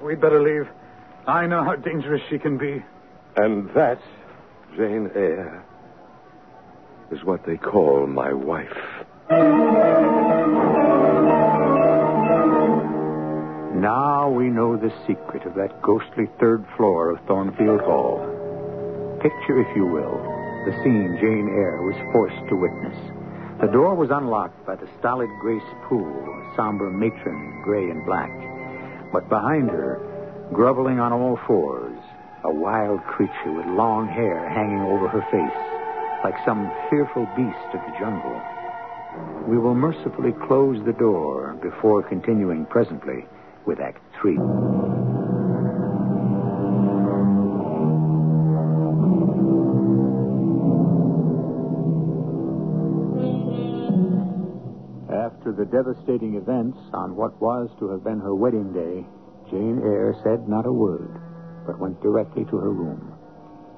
We'd 0.01 0.21
better 0.21 0.41
leave. 0.41 0.69
I 1.25 1.47
know 1.47 1.63
how 1.63 1.75
dangerous 1.75 2.21
she 2.29 2.37
can 2.37 2.57
be. 2.57 2.83
And 3.37 3.69
that, 3.73 3.99
Jane 4.75 5.09
Eyre, 5.15 5.63
is 7.11 7.23
what 7.23 7.45
they 7.45 7.55
call 7.55 8.07
my 8.07 8.33
wife. 8.33 8.67
Now 13.79 14.29
we 14.29 14.49
know 14.49 14.75
the 14.75 14.93
secret 15.07 15.45
of 15.45 15.55
that 15.55 15.81
ghostly 15.81 16.27
third 16.39 16.65
floor 16.75 17.11
of 17.11 17.25
Thornfield 17.25 17.81
Hall. 17.81 18.19
Picture, 19.21 19.61
if 19.61 19.75
you 19.77 19.85
will, 19.85 20.19
the 20.65 20.73
scene 20.83 21.17
Jane 21.21 21.47
Eyre 21.49 21.81
was 21.83 21.95
forced 22.11 22.49
to 22.49 22.55
witness. 22.55 22.97
The 23.61 23.71
door 23.71 23.95
was 23.95 24.09
unlocked 24.11 24.65
by 24.65 24.75
the 24.75 24.89
stolid 24.99 25.29
Grace 25.39 25.63
Poole, 25.87 26.03
a 26.03 26.55
somber 26.57 26.89
matron, 26.89 27.61
gray 27.63 27.89
and 27.89 28.05
black. 28.05 28.31
But 29.13 29.29
behind 29.29 29.69
her, 29.69 30.01
groveling 30.53 30.99
on 30.99 31.11
all 31.11 31.39
fours, 31.47 31.97
a 32.43 32.53
wild 32.53 33.03
creature 33.05 33.51
with 33.51 33.65
long 33.65 34.07
hair 34.07 34.47
hanging 34.49 34.81
over 34.81 35.07
her 35.07 35.25
face, 35.33 36.23
like 36.23 36.35
some 36.45 36.71
fearful 36.89 37.25
beast 37.35 37.73
of 37.73 37.81
the 37.81 37.97
jungle. 37.99 38.39
We 39.47 39.57
will 39.57 39.75
mercifully 39.75 40.31
close 40.47 40.77
the 40.85 40.93
door 40.93 41.57
before 41.61 42.03
continuing 42.03 42.65
presently 42.67 43.25
with 43.65 43.79
Act 43.79 43.99
Three. 44.21 44.37
After 55.09 55.51
the 55.51 55.65
devastating 55.65 56.35
events 56.35 56.77
on 56.93 57.15
what 57.15 57.41
was 57.41 57.69
to 57.79 57.89
have 57.89 58.03
been 58.03 58.19
her 58.19 58.35
wedding 58.35 58.71
day, 58.71 59.05
Jane 59.49 59.81
Eyre 59.83 60.15
said 60.23 60.47
not 60.47 60.65
a 60.65 60.71
word, 60.71 61.19
but 61.65 61.79
went 61.79 62.01
directly 62.01 62.45
to 62.45 62.57
her 62.57 62.71
room. 62.71 63.13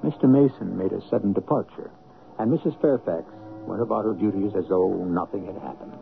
Mr. 0.04 0.30
Mason 0.30 0.78
made 0.78 0.91
a 0.91 1.01
sudden 1.10 1.34
departure, 1.34 1.91
and 2.39 2.51
Mrs. 2.51 2.80
Fairfax 2.82 3.25
went 3.65 3.82
about 3.82 4.06
her 4.06 4.13
duties 4.13 4.54
as 4.56 4.65
though 4.69 4.93
nothing 5.06 5.45
had 5.45 5.58
happened. 5.62 5.93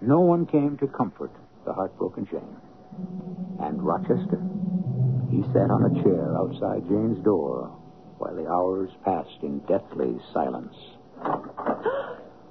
No 0.00 0.20
one 0.20 0.46
came 0.46 0.76
to 0.78 0.86
comfort 0.86 1.30
the 1.64 1.72
heartbroken 1.72 2.26
Jane. 2.26 2.56
And 3.60 3.82
Rochester? 3.82 4.40
He 5.30 5.42
sat 5.52 5.70
on 5.70 5.84
a 5.84 6.02
chair 6.02 6.36
outside 6.36 6.88
Jane's 6.88 7.22
door 7.24 7.70
while 8.18 8.34
the 8.34 8.48
hours 8.48 8.90
passed 9.04 9.42
in 9.42 9.60
deathly 9.60 10.18
silence. 10.32 10.74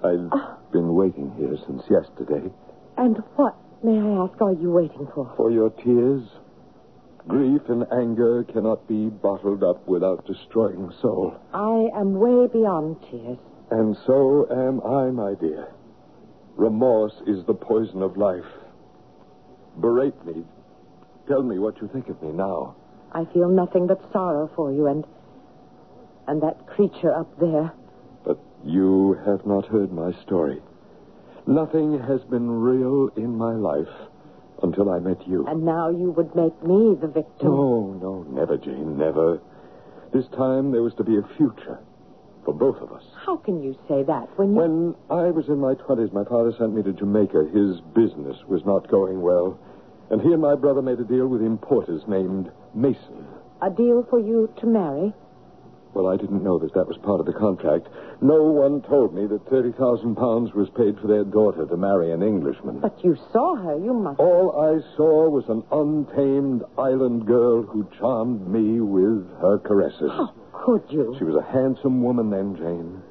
I've 0.01 0.31
been 0.71 0.95
waiting 0.95 1.31
here 1.37 1.57
since 1.67 1.83
yesterday 1.89 2.49
And 2.97 3.17
what, 3.35 3.55
may 3.83 3.99
I 3.99 4.23
ask, 4.23 4.41
are 4.41 4.53
you 4.53 4.71
waiting 4.71 5.07
for? 5.13 5.31
for 5.37 5.51
your 5.51 5.69
tears. 5.69 6.23
Grief 7.27 7.61
and 7.69 7.85
anger 7.91 8.43
cannot 8.45 8.87
be 8.87 9.07
bottled 9.09 9.63
up 9.63 9.87
without 9.87 10.25
destroying 10.25 10.87
the 10.87 10.93
soul. 11.01 11.35
I 11.53 11.89
am 11.99 12.13
way 12.15 12.47
beyond 12.47 12.97
tears. 13.11 13.37
And 13.71 13.95
so 14.07 14.47
am 14.49 14.81
I, 14.81 15.11
my 15.11 15.35
dear. 15.35 15.67
Remorse 16.55 17.13
is 17.27 17.45
the 17.45 17.53
poison 17.53 18.01
of 18.01 18.17
life. 18.17 18.49
Berate 19.77 20.25
me. 20.25 20.43
Tell 21.27 21.43
me 21.43 21.59
what 21.59 21.79
you 21.81 21.87
think 21.93 22.09
of 22.09 22.21
me 22.23 22.31
now. 22.31 22.75
I 23.11 23.25
feel 23.33 23.49
nothing 23.49 23.85
but 23.87 24.01
sorrow 24.11 24.49
for 24.55 24.71
you 24.71 24.87
and. 24.87 25.05
and 26.27 26.41
that 26.41 26.65
creature 26.67 27.13
up 27.13 27.39
there. 27.39 27.71
But 28.25 28.39
you 28.65 29.17
have 29.25 29.45
not 29.45 29.65
heard 29.67 29.91
my 29.91 30.11
story. 30.23 30.61
Nothing 31.49 31.99
has 31.99 32.21
been 32.29 32.47
real 32.47 33.09
in 33.17 33.35
my 33.35 33.53
life 33.53 33.89
until 34.61 34.91
I 34.91 34.99
met 34.99 35.27
you. 35.27 35.47
And 35.47 35.65
now 35.65 35.89
you 35.89 36.11
would 36.11 36.35
make 36.35 36.61
me 36.61 36.95
the 37.01 37.07
victim. 37.07 37.47
No, 37.47 37.97
no, 37.99 38.21
never, 38.29 38.55
Jane, 38.55 38.99
never. 38.99 39.41
This 40.13 40.27
time 40.37 40.71
there 40.71 40.83
was 40.83 40.93
to 40.97 41.03
be 41.03 41.17
a 41.17 41.23
future 41.37 41.79
for 42.45 42.53
both 42.53 42.77
of 42.77 42.91
us. 42.91 43.03
How 43.25 43.37
can 43.37 43.63
you 43.63 43.75
say 43.87 44.03
that 44.03 44.29
when 44.37 44.53
you. 44.53 44.61
When 44.61 44.95
I 45.09 45.31
was 45.31 45.47
in 45.47 45.57
my 45.57 45.73
twenties, 45.73 46.11
my 46.13 46.23
father 46.23 46.53
sent 46.55 46.75
me 46.75 46.83
to 46.83 46.93
Jamaica. 46.93 47.49
His 47.51 47.81
business 47.95 48.37
was 48.47 48.63
not 48.63 48.87
going 48.87 49.19
well. 49.19 49.57
And 50.11 50.21
he 50.21 50.31
and 50.31 50.41
my 50.41 50.53
brother 50.53 50.83
made 50.83 50.99
a 50.99 51.03
deal 51.03 51.27
with 51.27 51.41
importers 51.41 52.03
named 52.07 52.51
Mason. 52.75 53.25
A 53.63 53.71
deal 53.71 54.05
for 54.07 54.19
you 54.19 54.53
to 54.59 54.67
marry? 54.67 55.13
Well, 55.93 56.07
I 56.07 56.17
didn't 56.17 56.43
know 56.43 56.59
that 56.59 56.73
that 56.75 56.87
was 56.87 56.97
part 56.97 57.19
of 57.19 57.25
the 57.25 57.33
contract. 57.33 57.87
No 58.21 58.43
one 58.43 58.81
told 58.83 59.13
me 59.13 59.25
that 59.25 59.49
30,000 59.49 60.15
pounds 60.15 60.53
was 60.53 60.69
paid 60.69 60.99
for 60.99 61.07
their 61.07 61.23
daughter 61.23 61.65
to 61.65 61.77
marry 61.77 62.11
an 62.11 62.21
Englishman. 62.21 62.79
But 62.79 63.03
you 63.03 63.17
saw 63.33 63.55
her. 63.55 63.77
You 63.77 63.93
must. 63.93 64.19
All 64.19 64.53
I 64.59 64.79
saw 64.95 65.29
was 65.29 65.45
an 65.49 65.63
untamed 65.71 66.63
island 66.77 67.25
girl 67.25 67.63
who 67.63 67.89
charmed 67.99 68.47
me 68.47 68.79
with 68.79 69.27
her 69.41 69.57
caresses. 69.59 70.11
How 70.11 70.33
could 70.53 70.83
you? 70.89 71.15
She 71.17 71.23
was 71.23 71.35
a 71.35 71.51
handsome 71.51 72.03
woman 72.03 72.29
then, 72.29 72.55
Jane. 72.55 73.01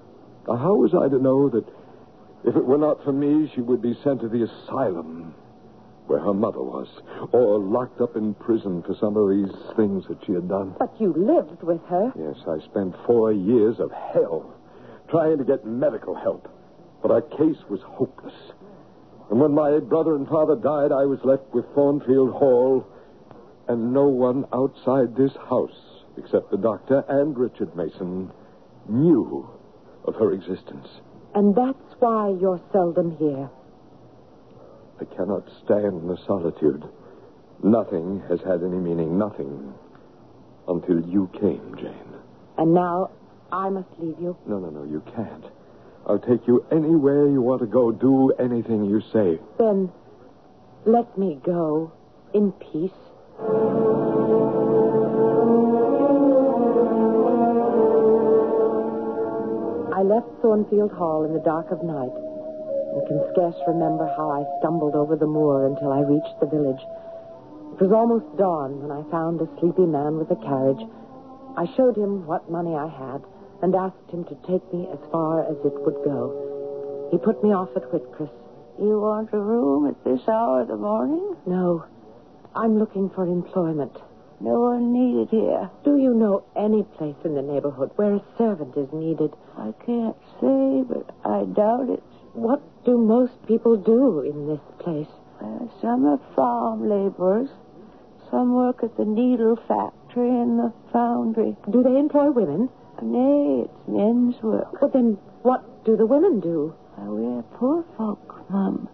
How 0.47 0.75
was 0.75 0.95
I 0.95 1.09
to 1.09 1.19
know 1.19 1.49
that 1.51 1.67
if 2.45 2.55
it 2.55 2.65
were 2.65 2.79
not 2.79 3.03
for 3.05 3.13
me, 3.13 3.51
she 3.55 3.61
would 3.61 3.83
be 3.83 3.99
sent 4.03 4.21
to 4.21 4.29
the 4.29 4.45
asylum 4.45 5.35
where 6.09 6.21
her 6.21 6.35
mother 6.35 6.63
was, 6.63 6.89
or 7.33 7.59
locked 7.59 8.01
up 8.01 8.17
in 8.17 8.35
prison 8.35 8.83
for 8.83 8.95
some 8.99 9.17
of 9.17 9.29
these 9.29 9.55
things 9.77 10.05
that 10.09 10.19
she 10.27 10.33
had 10.33 10.49
done? 10.49 10.75
But 10.79 10.99
you 10.99 11.13
lived 11.13 11.63
with 11.63 11.85
her. 11.87 12.13
Yes, 12.19 12.37
I 12.49 12.65
spent 12.65 12.95
four 13.07 13.33
years 13.33 13.79
of 13.79 13.93
hell 13.93 14.55
trying 15.11 15.39
to 15.39 15.45
get 15.45 15.65
medical 15.65 16.15
help, 16.15 16.49
but 17.03 17.11
our 17.11 17.23
case 17.23 17.59
was 17.69 17.81
hopeless. 17.83 18.35
And 19.31 19.41
when 19.41 19.53
my 19.53 19.79
brother 19.79 20.17
and 20.17 20.27
father 20.27 20.57
died, 20.57 20.93
I 20.93 21.05
was 21.05 21.21
left 21.25 21.53
with 21.53 21.67
Thornfield 21.75 22.33
Hall 22.33 22.87
and 23.69 23.93
no 23.93 24.09
one 24.09 24.47
outside 24.53 25.15
this 25.15 25.33
house, 25.49 26.03
except 26.17 26.51
the 26.51 26.57
doctor 26.57 27.05
and 27.09 27.37
Richard 27.37 27.77
Mason, 27.77 28.33
knew 28.89 29.49
of 30.05 30.15
her 30.15 30.33
existence. 30.33 30.89
And 31.35 31.55
that's 31.55 31.95
why 31.99 32.31
you're 32.41 32.61
seldom 32.73 33.17
here. 33.19 33.51
I 35.01 35.05
cannot 35.15 35.49
stand 35.65 36.09
the 36.09 36.19
solitude. 36.27 36.85
Nothing 37.63 38.23
has 38.29 38.41
had 38.41 38.63
any 38.63 38.79
meaning, 38.79 39.19
nothing, 39.19 39.75
until 40.67 41.01
you 41.01 41.31
came, 41.41 41.75
Jane. 41.77 42.15
And 42.57 42.75
now 42.75 43.11
I 43.53 43.69
must 43.69 43.89
leave 43.99 44.17
you. 44.21 44.37
No, 44.47 44.59
no, 44.59 44.71
no, 44.71 44.85
you 44.85 45.03
can't. 45.15 45.45
I'll 46.07 46.19
take 46.19 46.47
you 46.47 46.65
anywhere 46.73 47.29
you 47.29 47.41
want 47.41 47.61
to 47.61 47.67
go. 47.67 47.93
Do 47.93 48.33
anything 48.39 48.85
you 48.85 49.01
say. 49.13 49.39
Then 49.59 49.93
let 50.85 51.17
me 51.19 51.39
go 51.45 51.93
in 52.35 52.53
peace. 52.53 52.91
I 59.95 60.03
left 60.03 60.27
Thornfield 60.41 60.93
Hall 60.93 61.25
in 61.25 61.35
the 61.35 61.41
dark 61.41 61.71
of 61.71 61.83
night 61.83 62.28
and 62.99 63.07
can 63.07 63.33
scarce 63.33 63.55
remember 63.67 64.07
how 64.17 64.31
I 64.31 64.43
stumbled 64.59 64.95
over 64.95 65.15
the 65.15 65.27
moor 65.27 65.67
until 65.67 65.93
I 65.93 66.01
reached 66.01 66.41
the 66.41 66.47
village. 66.47 66.83
It 67.75 67.87
was 67.87 67.93
almost 67.93 68.27
dawn 68.37 68.83
when 68.83 68.91
I 68.91 69.09
found 69.11 69.41
a 69.41 69.49
sleepy 69.61 69.87
man 69.87 70.19
with 70.19 70.31
a 70.31 70.43
carriage. 70.43 70.83
I 71.57 71.71
showed 71.77 71.97
him 71.97 72.27
what 72.27 72.51
money 72.51 72.75
I 72.75 72.89
had 72.91 73.23
and 73.63 73.75
asked 73.75 74.11
him 74.11 74.25
to 74.25 74.35
take 74.47 74.67
me 74.73 74.89
as 74.91 74.99
far 75.13 75.47
as 75.47 75.57
it 75.65 75.75
would 75.87 76.03
go. 76.03 77.09
He 77.11 77.19
put 77.19 77.43
me 77.43 77.53
off 77.53 77.71
at 77.77 77.87
Whitcross. 77.91 78.31
You 78.79 79.01
want 79.01 79.31
a 79.33 79.39
room 79.39 79.87
at 79.87 80.03
this 80.05 80.27
hour 80.29 80.63
of 80.63 80.69
the 80.69 80.77
morning? 80.77 81.37
No, 81.47 81.85
I'm 82.55 82.79
looking 82.79 83.11
for 83.11 83.25
employment. 83.25 83.97
No 84.41 84.61
one 84.61 84.93
needed 84.93 85.31
here. 85.31 85.69
Do 85.85 85.97
you 85.99 86.15
know 86.15 86.45
any 86.55 86.85
place 86.97 87.19
in 87.25 87.35
the 87.35 87.43
neighborhood 87.43 87.91
where 87.97 88.15
a 88.15 88.23
servant 88.37 88.77
is 88.77 88.93
needed? 88.93 89.35
I 89.57 89.73
can't 89.85 90.17
say, 90.41 90.83
but 90.87 91.11
I 91.25 91.45
doubt 91.45 91.91
it. 91.91 92.03
What 92.39 92.63
do 92.85 92.97
most 92.97 93.35
people 93.49 93.77
do 93.77 94.21
in 94.21 94.47
this 94.47 94.61
place? 94.79 95.11
Uh, 95.43 95.67
some 95.83 96.07
are 96.07 96.21
farm 96.37 96.89
laborers. 96.89 97.49
Some 98.31 98.55
work 98.55 98.85
at 98.85 98.97
the 98.97 99.05
needle 99.05 99.57
factory 99.67 100.31
and 100.31 100.57
the 100.57 100.73
foundry. 100.93 101.57
Do 101.69 101.83
they 101.83 101.99
employ 101.99 102.31
women? 102.31 102.69
Nay, 103.03 103.65
it's 103.65 103.89
men's 103.89 104.41
work. 104.41 104.69
But 104.81 104.93
then 104.93 105.19
what 105.43 105.85
do 105.85 105.97
the 105.97 106.07
women 106.07 106.39
do? 106.39 106.73
Uh, 106.97 107.07
we're 107.07 107.43
poor 107.59 107.85
folk, 107.97 108.49
Mum. 108.49 108.89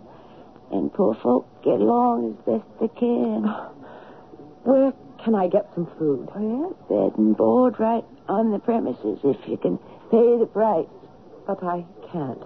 And 0.73 0.91
poor 0.95 1.15
folk 1.15 1.47
get 1.63 1.81
along 1.81 2.33
as 2.33 2.37
best 2.47 2.67
they 2.81 2.89
can. 2.99 3.45
Where 4.65 4.95
can 5.23 5.35
I 5.35 5.49
get 5.49 5.69
some 5.75 5.87
food? 5.99 6.31
Well, 6.35 6.73
bed 6.89 7.19
and 7.19 7.37
board 7.37 7.79
right 7.79 8.05
on 8.27 8.53
the 8.53 8.59
premises 8.59 9.19
if 9.23 9.37
you 9.47 9.59
can 9.59 9.77
pay 10.11 10.39
the 10.39 10.49
price. 10.51 10.89
But 11.47 11.63
I 11.63 11.85
can't. 12.11 12.43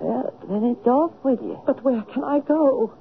Well, 0.00 0.32
then 0.48 0.64
it's 0.64 0.86
off 0.86 1.12
with 1.22 1.40
you. 1.42 1.60
But 1.66 1.84
where 1.84 2.02
can 2.02 2.24
I 2.24 2.40
go? 2.40 2.92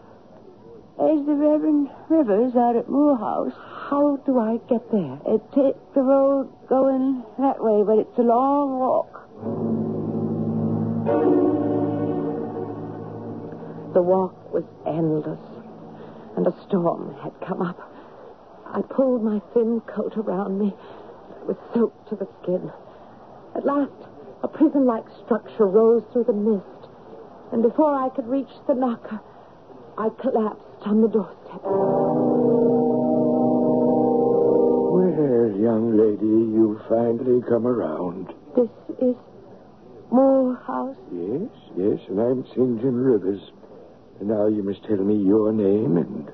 There's 0.98 1.26
the 1.26 1.34
Reverend 1.34 1.90
Rivers 2.10 2.56
out 2.58 2.76
at 2.76 2.90
Moorhouse. 2.90 3.54
How 3.90 4.18
do 4.26 4.38
I 4.38 4.58
get 4.68 4.92
there? 4.92 5.18
Uh, 5.26 5.38
take 5.56 5.80
the 5.96 6.02
road 6.02 6.52
going 6.68 7.24
that 7.40 7.64
way, 7.64 7.84
but 7.88 8.00
it's 8.00 8.18
a 8.20 8.22
long 8.22 8.80
walk. 8.80 9.16
The 13.94 14.02
walk 14.02 14.54
was 14.54 14.66
endless, 14.86 15.40
and 16.36 16.46
a 16.46 16.54
storm 16.68 17.16
had 17.24 17.32
come 17.48 17.62
up. 17.62 17.80
I 18.68 18.82
pulled 18.82 19.24
my 19.24 19.42
thin 19.54 19.82
coat 19.88 20.18
around 20.18 20.60
me. 20.60 20.76
I 20.76 21.46
was 21.46 21.58
soaked 21.74 22.10
to 22.10 22.16
the 22.16 22.28
skin. 22.44 22.72
At 23.56 23.66
last, 23.66 23.92
a 24.44 24.48
prison 24.48 24.86
like 24.86 25.06
structure 25.26 25.66
rose 25.66 26.04
through 26.14 26.26
the 26.26 26.34
mist, 26.34 26.79
and 27.52 27.64
before 27.64 27.96
I 27.96 28.10
could 28.10 28.28
reach 28.28 28.50
the 28.68 28.74
knocker, 28.74 29.20
I 29.98 30.10
collapsed 30.22 30.86
on 30.86 31.02
the 31.02 31.08
doorstep. 31.08 31.62
Well, 34.92 35.52
young 35.60 35.98
lady, 35.98 36.26
you 36.26 36.80
finally 36.88 37.42
come 37.48 37.68
around. 37.68 38.34
This 38.56 38.70
is 39.02 39.16
Moorhouse? 40.12 40.96
Yes, 41.12 41.50
yes, 41.76 42.00
and 42.10 42.20
I'm 42.20 42.46
St. 42.48 42.82
John 42.82 42.96
Rivers. 42.96 43.42
And 44.20 44.30
now 44.30 44.48
you 44.48 44.64
must 44.64 44.84
tell 44.84 44.98
me 44.98 45.16
your 45.16 45.52
name 45.52 45.98
and 45.98 46.32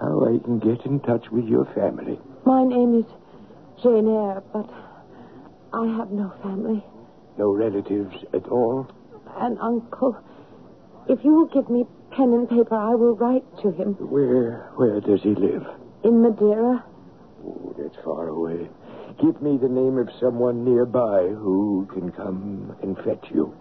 how 0.00 0.24
I 0.24 0.38
can 0.44 0.58
get 0.58 0.84
in 0.86 1.00
touch 1.00 1.30
with 1.30 1.46
your 1.46 1.64
family. 1.74 2.18
My 2.44 2.64
name 2.64 2.94
is 2.98 3.04
Jane 3.82 4.08
Eyre, 4.08 4.42
but 4.52 4.68
I 5.72 5.86
have 5.98 6.10
no 6.10 6.32
family. 6.42 6.84
No 7.36 7.52
relatives 7.52 8.14
at 8.32 8.46
all? 8.48 8.88
An 9.36 9.58
uncle. 9.58 10.16
If 11.08 11.24
you 11.24 11.32
will 11.32 11.46
give 11.46 11.70
me 11.70 11.86
pen 12.10 12.34
and 12.34 12.48
paper, 12.48 12.74
I 12.74 12.94
will 12.94 13.16
write 13.16 13.44
to 13.62 13.70
him. 13.70 13.94
Where 13.94 14.70
where 14.76 15.00
does 15.00 15.22
he 15.22 15.34
live? 15.34 15.66
In 16.04 16.20
Madeira? 16.20 16.84
Oh, 17.44 17.74
that's 17.78 17.96
far 18.04 18.28
away. 18.28 18.68
Give 19.20 19.40
me 19.40 19.56
the 19.56 19.68
name 19.68 19.96
of 19.96 20.10
someone 20.20 20.64
nearby 20.64 21.28
who 21.28 21.88
can 21.92 22.12
come 22.12 22.76
and 22.82 22.96
fetch 22.98 23.30
you. 23.30 23.56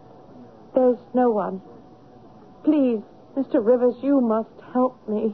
There's 0.76 1.00
no 1.14 1.32
one. 1.32 1.62
Please, 2.66 3.02
Mr. 3.38 3.66
Rivers, 3.66 3.96
you 4.04 4.20
must 4.20 4.50
help 4.74 4.98
me. 5.08 5.34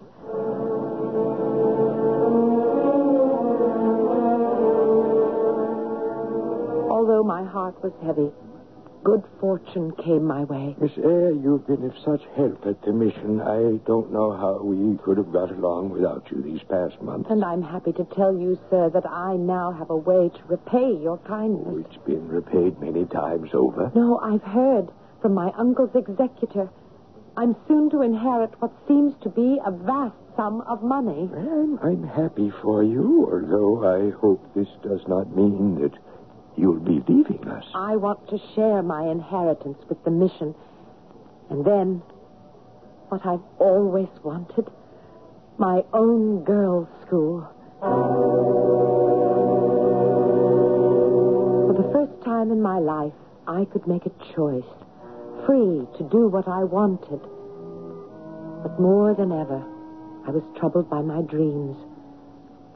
Although 6.90 7.24
my 7.24 7.44
heart 7.44 7.82
was 7.84 7.92
heavy, 8.06 8.32
good 9.04 9.24
fortune 9.40 9.92
came 10.04 10.24
my 10.24 10.44
way. 10.46 10.76
Miss 10.80 10.92
Eyre, 10.98 11.32
you've 11.32 11.68
been 11.68 11.84
of 11.84 11.94
such 12.06 12.22
help 12.36 12.66
at 12.66 12.82
the 12.84 12.94
mission. 12.94 13.42
I 13.42 13.78
don't 13.86 14.12
know 14.12 14.32
how 14.32 14.64
we 14.64 14.98
could 15.04 15.18
have 15.18 15.32
got 15.32 15.52
along 15.52 15.90
without 15.90 16.26
you 16.32 16.42
these 16.42 16.64
past 16.70 17.02
months. 17.02 17.30
And 17.30 17.44
I'm 17.44 17.62
happy 17.62 17.92
to 17.94 18.06
tell 18.16 18.34
you, 18.34 18.58
sir, 18.70 18.90
that 18.94 19.06
I 19.06 19.36
now 19.36 19.72
have 19.72 19.90
a 19.90 19.98
way 19.98 20.30
to 20.30 20.44
repay 20.48 20.94
your 21.02 21.18
kindness. 21.20 21.66
Oh, 21.68 21.78
it's 21.80 22.06
been 22.06 22.28
repaid 22.28 22.80
many 22.80 23.06
times 23.06 23.50
over. 23.54 23.92
No, 23.94 24.20
I've 24.20 24.44
heard 24.44 24.90
from 25.22 25.34
my 25.34 25.52
uncle's 25.58 25.96
executor. 25.96 26.70
I'm 27.36 27.56
soon 27.68 27.90
to 27.90 28.02
inherit 28.04 28.52
what 28.60 28.72
seems 28.88 29.16
to 29.24 29.30
be 29.30 29.60
a 29.66 29.72
vast 29.72 30.16
sum 30.38 30.62
of 30.62 30.84
money. 30.84 31.30
I'm, 31.36 31.80
I'm 31.80 32.04
happy 32.08 32.52
for 32.62 32.84
you, 32.84 33.28
although 33.32 33.84
I 33.86 34.12
hope 34.20 34.54
this 34.54 34.68
does 34.84 35.02
not 35.08 35.36
mean 35.36 35.82
that 35.82 35.94
you'll 36.56 36.80
be 36.80 37.04
leaving 37.08 37.48
us. 37.48 37.66
I 37.76 37.96
want 37.96 38.28
to 38.30 38.40
share 38.56 38.82
my 38.84 39.10
inheritance 39.10 39.78
with 39.90 40.04
the 40.04 40.12
mission. 40.12 40.56
And 41.50 41.66
then, 41.66 42.02
what 43.10 43.26
I've 43.26 43.44
always 43.60 44.10
wanted 44.24 44.70
my 45.58 45.84
own 45.94 46.44
girls' 46.44 46.88
school. 47.06 47.48
For 51.68 51.74
the 51.78 51.92
first 51.94 52.24
time 52.26 52.52
in 52.52 52.62
my 52.62 52.80
life, 52.80 53.14
I 53.48 53.66
could 53.66 53.88
make 53.88 54.06
a 54.06 54.12
choice, 54.36 54.64
free 55.46 55.86
to 55.98 56.10
do 56.12 56.28
what 56.28 56.48
I 56.48 56.64
wanted. 56.64 57.22
But 58.64 58.80
more 58.80 59.14
than 59.14 59.32
ever, 59.32 59.64
I 60.26 60.32
was 60.32 60.44
troubled 60.58 60.90
by 60.90 61.02
my 61.02 61.22
dreams. 61.22 61.78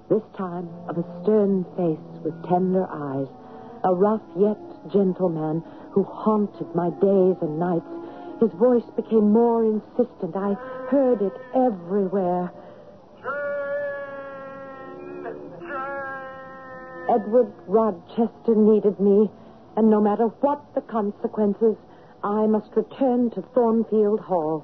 This 0.09 0.23
time 0.37 0.69
of 0.87 0.97
a 0.97 1.05
stern 1.23 1.65
face 1.75 2.23
with 2.23 2.35
tender 2.47 2.85
eyes, 2.89 3.27
a 3.83 3.93
rough 3.93 4.21
yet 4.37 4.57
gentle 4.91 5.29
man 5.29 5.63
who 5.91 6.03
haunted 6.03 6.67
my 6.75 6.89
days 7.01 7.37
and 7.41 7.59
nights. 7.59 7.85
His 8.39 8.51
voice 8.53 8.85
became 8.95 9.31
more 9.31 9.63
insistent. 9.63 10.35
I 10.35 10.53
heard 10.89 11.21
it 11.21 11.33
everywhere. 11.55 12.51
Edward 17.09 17.51
Rochester 17.67 18.53
needed 18.55 18.99
me, 18.99 19.29
and 19.75 19.89
no 19.89 20.01
matter 20.01 20.25
what 20.41 20.61
the 20.75 20.81
consequences, 20.81 21.75
I 22.23 22.45
must 22.47 22.69
return 22.75 23.31
to 23.31 23.41
Thornfield 23.53 24.19
Hall. 24.19 24.63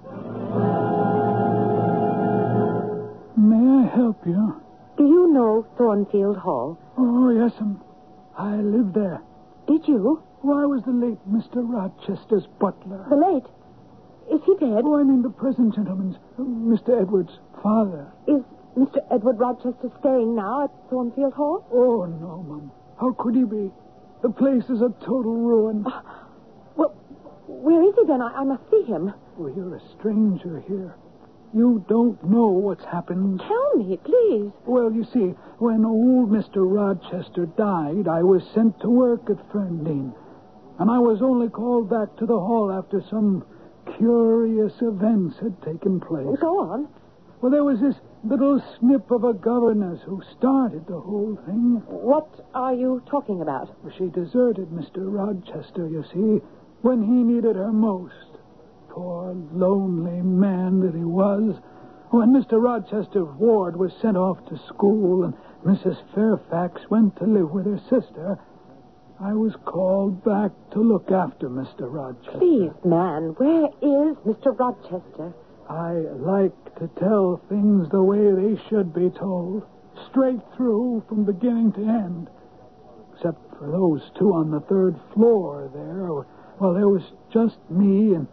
May 3.37 3.87
I 3.87 3.95
help 3.95 4.25
you? 4.25 4.61
Do 4.97 5.05
you 5.05 5.31
know 5.33 5.65
Thornfield 5.77 6.37
Hall? 6.37 6.77
Oh, 6.97 7.29
yes, 7.29 7.53
um, 7.59 7.81
I 8.37 8.55
live 8.55 8.93
there. 8.93 9.21
Did 9.67 9.87
you? 9.87 10.23
Oh, 10.43 10.61
I 10.61 10.65
was 10.65 10.83
the 10.83 10.91
late 10.91 11.19
Mr. 11.29 11.63
Rochester's 11.63 12.47
butler. 12.59 13.05
The 13.09 13.15
late? 13.15 13.45
Is 14.31 14.41
he 14.45 14.55
dead? 14.55 14.83
Oh, 14.83 14.99
I 14.99 15.03
mean 15.03 15.21
the 15.21 15.29
present 15.29 15.75
gentleman's, 15.75 16.15
uh, 16.37 16.41
Mr. 16.41 17.01
Edwards' 17.01 17.39
father. 17.61 18.11
Is 18.27 18.41
Mr. 18.77 18.97
Edward 19.11 19.39
Rochester 19.39 19.91
staying 19.99 20.35
now 20.35 20.63
at 20.65 20.71
Thornfield 20.89 21.33
Hall? 21.33 21.65
Oh, 21.71 22.05
no, 22.05 22.43
Mum. 22.47 22.71
How 22.99 23.13
could 23.13 23.35
he 23.35 23.43
be? 23.43 23.71
The 24.21 24.29
place 24.29 24.63
is 24.69 24.81
a 24.81 24.89
total 25.05 25.35
ruin. 25.35 25.85
Well, 26.75 26.95
where 27.47 27.83
is 27.83 27.93
he 27.99 28.05
then? 28.07 28.21
I, 28.21 28.41
I 28.41 28.43
must 28.43 28.63
see 28.71 28.83
him. 28.83 29.13
Oh, 29.37 29.47
you're 29.47 29.75
a 29.75 29.81
stranger 29.99 30.63
here. 30.67 30.95
You 31.53 31.85
don't 31.87 32.23
know 32.23 32.47
what's 32.47 32.83
happened. 32.85 33.39
Tell 33.39 33.75
me, 33.75 33.97
please. 33.97 34.51
Well, 34.65 34.91
you 34.91 35.05
see, 35.13 35.35
when 35.59 35.85
old 35.85 36.31
Mr. 36.31 36.65
Rochester 36.65 37.45
died, 37.45 38.07
I 38.07 38.23
was 38.23 38.43
sent 38.55 38.79
to 38.81 38.89
work 38.89 39.29
at 39.29 39.37
Ferndean. 39.51 40.15
And 40.79 40.89
I 40.89 40.97
was 40.97 41.21
only 41.21 41.49
called 41.49 41.91
back 41.91 42.15
to 42.17 42.25
the 42.25 42.39
hall 42.39 42.71
after 42.71 43.03
some 43.07 43.45
curious 43.97 44.73
events 44.81 45.37
had 45.39 45.61
taken 45.61 45.99
place. 45.99 46.39
Go 46.41 46.59
on. 46.59 46.87
Well, 47.41 47.51
there 47.51 47.63
was 47.63 47.79
this 47.79 47.95
little 48.23 48.59
snip 48.79 49.11
of 49.11 49.23
a 49.23 49.33
governess 49.33 50.01
who 50.05 50.23
started 50.35 50.87
the 50.87 50.99
whole 50.99 51.37
thing. 51.45 51.83
What 51.85 52.47
are 52.55 52.73
you 52.73 53.03
talking 53.09 53.41
about? 53.41 53.69
She 53.97 54.07
deserted 54.07 54.69
Mr. 54.69 55.05
Rochester, 55.11 55.87
you 55.87 56.03
see, 56.11 56.41
when 56.81 57.03
he 57.03 57.11
needed 57.11 57.57
her 57.57 57.71
most. 57.71 58.32
Poor, 58.93 59.33
lonely 59.51 60.21
man 60.21 60.79
that 60.81 60.93
he 60.93 61.03
was. 61.03 61.55
When 62.11 62.29
Mr. 62.31 62.61
Rochester 62.61 63.25
ward 63.25 63.75
was 63.75 63.91
sent 63.99 64.15
off 64.15 64.45
to 64.45 64.57
school 64.67 65.23
and 65.23 65.33
Mrs. 65.65 65.97
Fairfax 66.13 66.87
went 66.91 67.15
to 67.15 67.25
live 67.25 67.49
with 67.49 67.65
her 67.65 67.79
sister, 67.89 68.37
I 69.19 69.33
was 69.33 69.55
called 69.65 70.23
back 70.23 70.51
to 70.73 70.79
look 70.79 71.09
after 71.09 71.49
Mr. 71.49 71.91
Rochester. 71.91 72.37
Please, 72.37 72.71
man, 72.85 73.33
where 73.37 73.65
is 73.81 74.15
Mr. 74.27 74.55
Rochester? 74.59 75.33
I 75.67 75.93
like 75.93 76.75
to 76.75 76.87
tell 76.99 77.41
things 77.49 77.89
the 77.89 78.03
way 78.03 78.31
they 78.31 78.61
should 78.69 78.93
be 78.93 79.09
told, 79.09 79.63
straight 80.11 80.41
through 80.55 81.03
from 81.09 81.23
beginning 81.23 81.71
to 81.73 81.81
end. 81.81 82.29
Except 83.15 83.57
for 83.57 83.71
those 83.71 84.11
two 84.19 84.33
on 84.33 84.51
the 84.51 84.59
third 84.59 84.99
floor 85.15 85.71
there. 85.73 86.11
Well, 86.59 86.75
there 86.75 86.89
was 86.89 87.11
just 87.31 87.57
me 87.71 88.13
and 88.13 88.27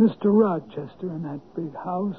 Mr. 0.00 0.26
Rochester 0.26 1.08
in 1.08 1.22
that 1.22 1.40
big 1.54 1.74
house. 1.76 2.16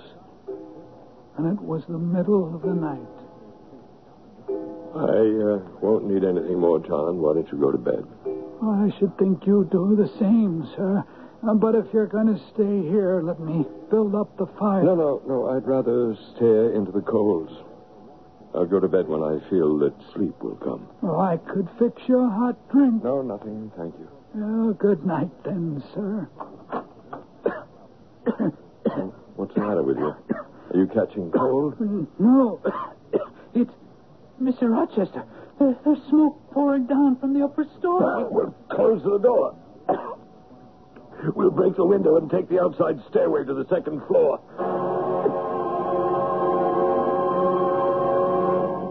And 1.38 1.48
it 1.48 1.62
was 1.62 1.84
the 1.88 1.98
middle 1.98 2.56
of 2.56 2.62
the 2.62 2.74
night. 2.74 3.24
I 4.96 5.26
uh, 5.42 5.58
won't 5.82 6.06
need 6.06 6.24
anything 6.24 6.60
more, 6.60 6.80
John. 6.80 7.18
Why 7.18 7.34
don't 7.34 7.52
you 7.52 7.58
go 7.58 7.72
to 7.72 7.78
bed? 7.78 8.06
Oh, 8.62 8.86
I 8.86 8.98
should 9.00 9.18
think 9.18 9.46
you'd 9.48 9.72
do 9.72 9.96
the 9.98 10.08
same, 10.20 10.70
sir. 10.76 11.04
Uh, 11.46 11.54
but 11.56 11.76
if 11.76 11.86
you're 11.92 12.08
going 12.08 12.28
to 12.28 12.40
stay 12.54 12.88
here, 12.88 13.22
let 13.24 13.40
me 13.40 13.66
build 13.90 14.14
up 14.16 14.38
the 14.38 14.46
fire. 14.60 14.84
No, 14.84 14.96
no, 14.96 15.22
no. 15.28 15.50
I'd 15.50 15.66
rather 15.68 16.16
stare 16.36 16.72
into 16.74 16.92
the 16.92 17.02
coals. 17.02 17.50
I'll 18.54 18.68
go 18.68 18.80
to 18.80 18.88
bed 18.88 19.08
when 19.08 19.24
I 19.24 19.40
feel 19.50 19.80
that 19.80 19.94
sleep 20.14 20.42
will 20.44 20.56
come. 20.58 20.88
Oh, 21.02 21.20
I 21.20 21.38
could 21.38 21.68
fix 21.80 22.02
you 22.08 22.20
a 22.20 22.30
hot 22.30 22.56
drink. 22.72 23.04
No, 23.04 23.24
nothing. 23.24 23.72
Thank 23.76 23.96
you. 23.98 24.08
Oh, 24.38 24.74
good 24.74 25.04
night 25.06 25.32
then, 25.44 25.84
sir. 25.96 26.30
What's 29.36 29.53
the 29.53 29.53
matter 29.68 29.84
with 29.84 29.98
you? 29.98 30.14
Are 30.36 30.78
you 30.78 30.88
catching 30.88 31.32
cold? 31.32 31.76
No. 32.20 32.60
It's 33.56 33.72
Mr. 34.42 34.64
Rochester. 34.64 35.24
There, 35.60 35.78
there's 35.86 36.00
smoke 36.10 36.42
pouring 36.52 36.88
down 36.88 37.20
from 37.20 37.36
the 37.38 37.44
upper 37.46 37.66
story. 37.78 38.26
We'll 38.32 38.56
close 38.72 39.04
the 39.04 39.20
door. 39.20 39.56
We'll 41.36 41.52
break 41.52 41.76
the 41.78 41.86
window 41.86 42.18
and 42.18 42.30
take 42.30 42.50
the 42.50 42.60
outside 42.60 43.00
stairway 43.10 43.46
to 43.46 43.54
the 43.54 43.64
second 43.70 44.02
floor. 44.08 44.42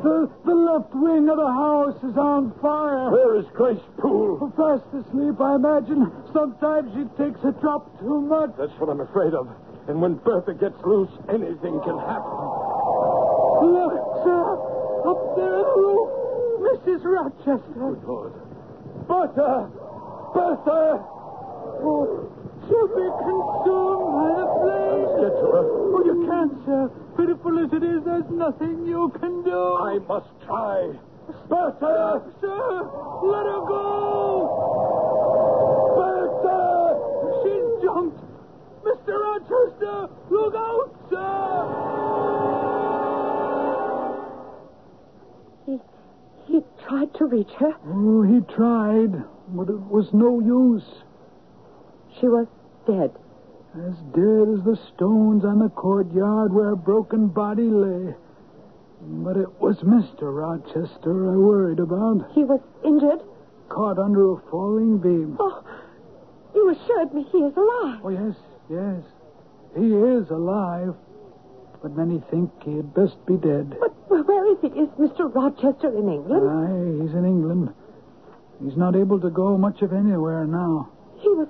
The, 0.03 0.31
the 0.47 0.55
left 0.55 0.95
wing 0.95 1.29
of 1.29 1.37
the 1.37 1.53
house 1.53 1.99
is 2.03 2.17
on 2.17 2.55
fire. 2.63 3.11
Where 3.11 3.37
is 3.37 3.45
Grace 3.53 3.83
Poole? 3.99 4.51
Fast 4.57 4.89
asleep, 4.95 5.39
I 5.41 5.57
imagine. 5.57 6.11
Sometimes 6.33 6.89
she 6.95 7.05
takes 7.23 7.39
a 7.45 7.53
drop 7.61 8.01
too 8.01 8.21
much. 8.23 8.51
That's 8.57 8.73
what 8.81 8.89
I'm 8.89 9.01
afraid 9.01 9.35
of. 9.35 9.47
And 9.89 10.01
when 10.01 10.15
Bertha 10.15 10.55
gets 10.55 10.79
loose, 10.85 11.11
anything 11.29 11.81
can 11.83 11.99
happen. 11.99 12.39
Look, 13.67 13.95
sir. 14.23 14.45
Up 15.03 15.37
there 15.37 15.59
in 15.59 15.67
the 15.67 15.77
roof. 15.77 16.23
Mrs. 16.63 17.05
Rochester. 17.05 17.75
Good 17.75 18.05
Lord. 18.05 18.33
Bertha! 19.09 19.69
Bertha! 20.33 21.03
Oh, 21.83 22.31
she'll 22.67 22.89
be 22.95 23.09
consumed 23.27 24.07
by 24.15 24.31
the 24.39 24.47
flames. 24.63 25.11
Get 25.19 25.35
to 25.43 25.47
her. 25.51 25.65
Oh, 25.91 26.03
you 26.07 26.17
can't, 26.31 26.55
sir. 26.65 26.91
Pitiful 27.17 27.59
as 27.59 27.73
it 27.73 27.83
is, 27.83 28.05
there's 28.05 28.31
nothing 28.31 28.87
you 28.87 29.13
can 29.19 29.43
do. 29.43 29.77
I 29.83 29.99
must 30.07 30.31
try. 30.47 30.95
Bertha! 31.49 32.23
Sir, 32.41 32.89
let 33.27 33.47
her 33.47 33.63
go. 33.67 35.02
Rochester, 39.49 40.09
look 40.31 40.55
out, 40.55 40.95
sir. 41.11 41.63
He, 45.67 45.79
he 46.53 46.61
tried 46.87 47.15
to 47.15 47.25
reach 47.27 47.51
her. 47.59 47.75
Oh, 47.87 48.23
he 48.23 48.41
tried, 48.55 49.25
but 49.49 49.69
it 49.69 49.81
was 49.81 50.09
no 50.13 50.41
use. 50.41 50.85
She 52.21 52.27
was 52.29 52.47
dead. 52.87 53.11
As 53.75 53.97
dead 54.15 54.49
as 54.53 54.63
the 54.65 54.79
stones 54.95 55.45
on 55.45 55.59
the 55.59 55.71
courtyard 55.71 56.53
where 56.53 56.71
a 56.73 56.77
broken 56.77 57.29
body 57.29 57.69
lay. 57.69 58.15
But 59.01 59.37
it 59.37 59.61
was 59.61 59.79
Mr. 59.79 60.31
Rochester 60.35 61.33
I 61.33 61.37
worried 61.37 61.81
about. 61.81 62.31
He 62.33 62.45
was 62.45 62.61
injured. 62.85 63.21
Caught 63.69 63.99
under 63.99 64.33
a 64.33 64.37
falling 64.51 64.99
beam. 64.99 65.37
Oh, 65.41 65.65
you 66.55 66.69
assured 66.71 67.15
me 67.15 67.25
he 67.33 67.39
is 67.39 67.57
alive. 67.57 68.01
Oh, 68.05 68.11
yes, 68.11 68.37
yes. 68.69 69.03
He 69.77 69.95
is 69.95 70.31
alive. 70.31 70.95
But 71.83 71.97
many 71.97 72.23
think 72.31 72.51
he 72.63 72.77
had 72.77 72.95
best 72.95 73.17
be 73.27 73.37
dead. 73.37 73.77
But 73.81 73.93
where 74.09 74.53
is 74.53 74.59
he? 74.61 74.69
Is 74.69 74.89
Mr. 75.01 75.35
Rochester 75.35 75.89
in 75.89 76.09
England? 76.09 76.49
Aye, 76.49 77.03
he's 77.03 77.15
in 77.15 77.25
England. 77.25 77.75
He's 78.63 78.77
not 78.77 78.95
able 78.95 79.19
to 79.21 79.31
go 79.31 79.59
much 79.59 79.83
of 79.83 79.93
anywhere 79.93 80.47
now. 80.47 80.91
He 81.19 81.29
was 81.29 81.49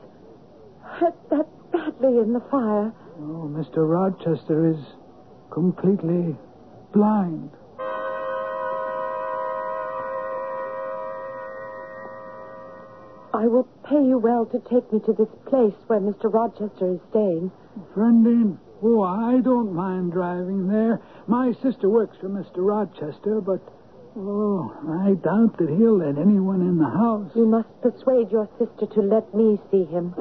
hurt 0.82 1.14
that 1.30 1.48
badly 1.70 2.18
in 2.18 2.32
the 2.32 2.40
fire. 2.50 2.92
Oh, 3.18 3.50
Mr. 3.52 3.88
Rochester 3.88 4.70
is 4.70 4.78
completely 5.50 6.36
blind. 6.92 7.50
I 13.34 13.46
will 13.46 13.64
pay 13.88 14.02
you 14.04 14.18
well 14.18 14.44
to 14.46 14.58
take 14.68 14.92
me 14.92 15.00
to 15.06 15.12
this 15.14 15.28
place 15.46 15.74
where 15.86 16.00
Mr. 16.00 16.32
Rochester 16.32 16.94
is 16.94 17.00
staying. 17.10 17.50
Ferndean, 17.96 18.58
oh, 18.82 19.02
I 19.02 19.40
don't 19.40 19.72
mind 19.72 20.12
driving 20.12 20.68
there. 20.68 21.00
My 21.26 21.52
sister 21.62 21.88
works 21.88 22.18
for 22.20 22.28
Mr. 22.28 22.58
Rochester, 22.58 23.40
but, 23.40 23.62
oh, 24.16 24.70
I 25.06 25.14
doubt 25.14 25.56
that 25.58 25.70
he'll 25.70 25.96
let 25.96 26.18
anyone 26.18 26.60
in 26.60 26.76
the 26.76 26.90
house. 26.90 27.30
You 27.34 27.46
must 27.46 27.68
persuade 27.80 28.30
your 28.30 28.50
sister 28.58 28.86
to 28.94 29.00
let 29.00 29.32
me 29.34 29.58
see 29.70 29.84
him. 29.86 30.12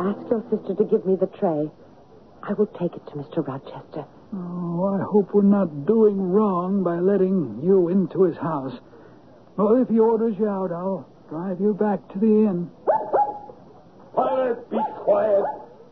Ask 0.00 0.30
your 0.30 0.42
sister 0.48 0.74
to 0.74 0.84
give 0.84 1.04
me 1.04 1.16
the 1.16 1.28
tray. 1.38 1.68
I 2.42 2.54
will 2.54 2.70
take 2.80 2.94
it 2.94 3.04
to 3.08 3.12
Mr. 3.12 3.46
Rochester. 3.46 4.06
Oh, 4.34 4.98
I 5.00 5.02
hope 5.10 5.32
we're 5.32 5.42
not 5.42 5.86
doing 5.86 6.20
wrong 6.20 6.82
by 6.82 6.98
letting 6.98 7.60
you 7.62 7.88
into 7.88 8.24
his 8.24 8.36
house. 8.36 8.78
Well, 9.56 9.80
if 9.80 9.88
he 9.88 9.98
orders 9.98 10.34
you 10.38 10.48
out, 10.48 10.70
I'll 10.70 11.08
drive 11.28 11.60
you 11.60 11.72
back 11.74 12.06
to 12.12 12.18
the 12.18 12.26
inn. 12.26 12.70
Pilot, 14.14 14.70
be 14.70 14.78
quiet. 15.04 15.44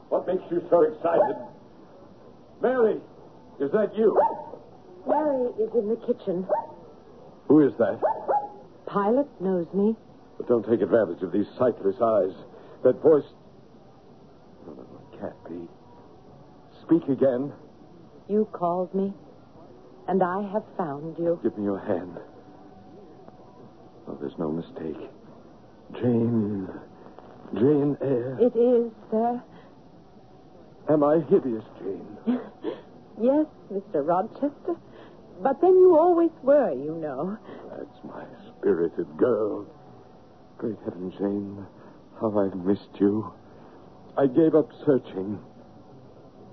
What 0.09 0.27
makes 0.27 0.43
you 0.51 0.63
so 0.69 0.83
excited? 0.83 1.37
Mary, 2.61 3.01
is 3.59 3.73
that 3.73 3.97
you? 3.97 4.17
Mary 5.09 5.51
is 5.59 5.71
in 5.75 5.89
the 5.89 5.97
kitchen. 6.07 6.47
Who 7.49 7.67
is 7.67 7.73
that? 7.79 8.01
Pilot 8.87 9.29
knows 9.41 9.67
me. 9.73 9.97
But 10.37 10.49
don't 10.49 10.67
take 10.69 10.83
advantage 10.83 11.23
of 11.23 11.33
these 11.33 11.47
sightless 11.59 11.97
eyes. 12.03 12.35
That 12.85 13.01
voice. 13.03 13.25
No, 14.67 14.75
no, 14.75 14.83
no, 14.83 15.01
it 15.13 15.21
can't 15.21 15.45
be. 15.49 15.69
Speak 16.83 17.09
again. 17.09 17.53
You 18.29 18.49
called 18.53 18.95
me, 18.95 19.13
and 20.09 20.23
I 20.23 20.43
have 20.53 20.65
found 20.77 21.17
you. 21.19 21.39
Give 21.43 21.57
me 21.57 21.65
your 21.65 21.79
hand. 21.79 22.19
Oh, 24.09 24.19
there's 24.21 24.37
no 24.39 24.51
mistake. 24.51 25.09
Jane. 25.95 26.69
Jane 27.55 27.97
Eyre. 28.01 28.39
It 28.41 28.57
is, 28.57 28.93
sir. 29.11 29.43
Am 30.89 31.05
I 31.05 31.21
hideous, 31.29 31.65
Jane? 31.79 32.17
yes, 33.21 33.47
Mr. 33.73 34.07
Rochester. 34.07 34.77
But 35.43 35.61
then 35.61 35.75
you 35.77 35.97
always 35.99 36.31
were, 36.43 36.73
you 36.73 36.95
know. 36.97 37.37
That's 37.71 38.05
my 38.05 38.25
spirited 38.59 39.07
girl. 39.17 39.67
Great 40.59 40.79
heaven, 40.85 41.13
Jane, 41.19 41.67
how 42.21 42.39
I've 42.39 42.57
missed 42.57 42.99
you. 42.99 43.33
I 44.17 44.27
gave 44.27 44.55
up 44.55 44.71
searching. 44.85 45.39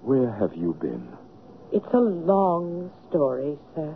Where 0.01 0.31
have 0.31 0.53
you 0.55 0.73
been? 0.81 1.07
It's 1.73 1.91
a 1.91 1.97
long 1.97 2.91
story, 3.09 3.57
sir. 3.73 3.95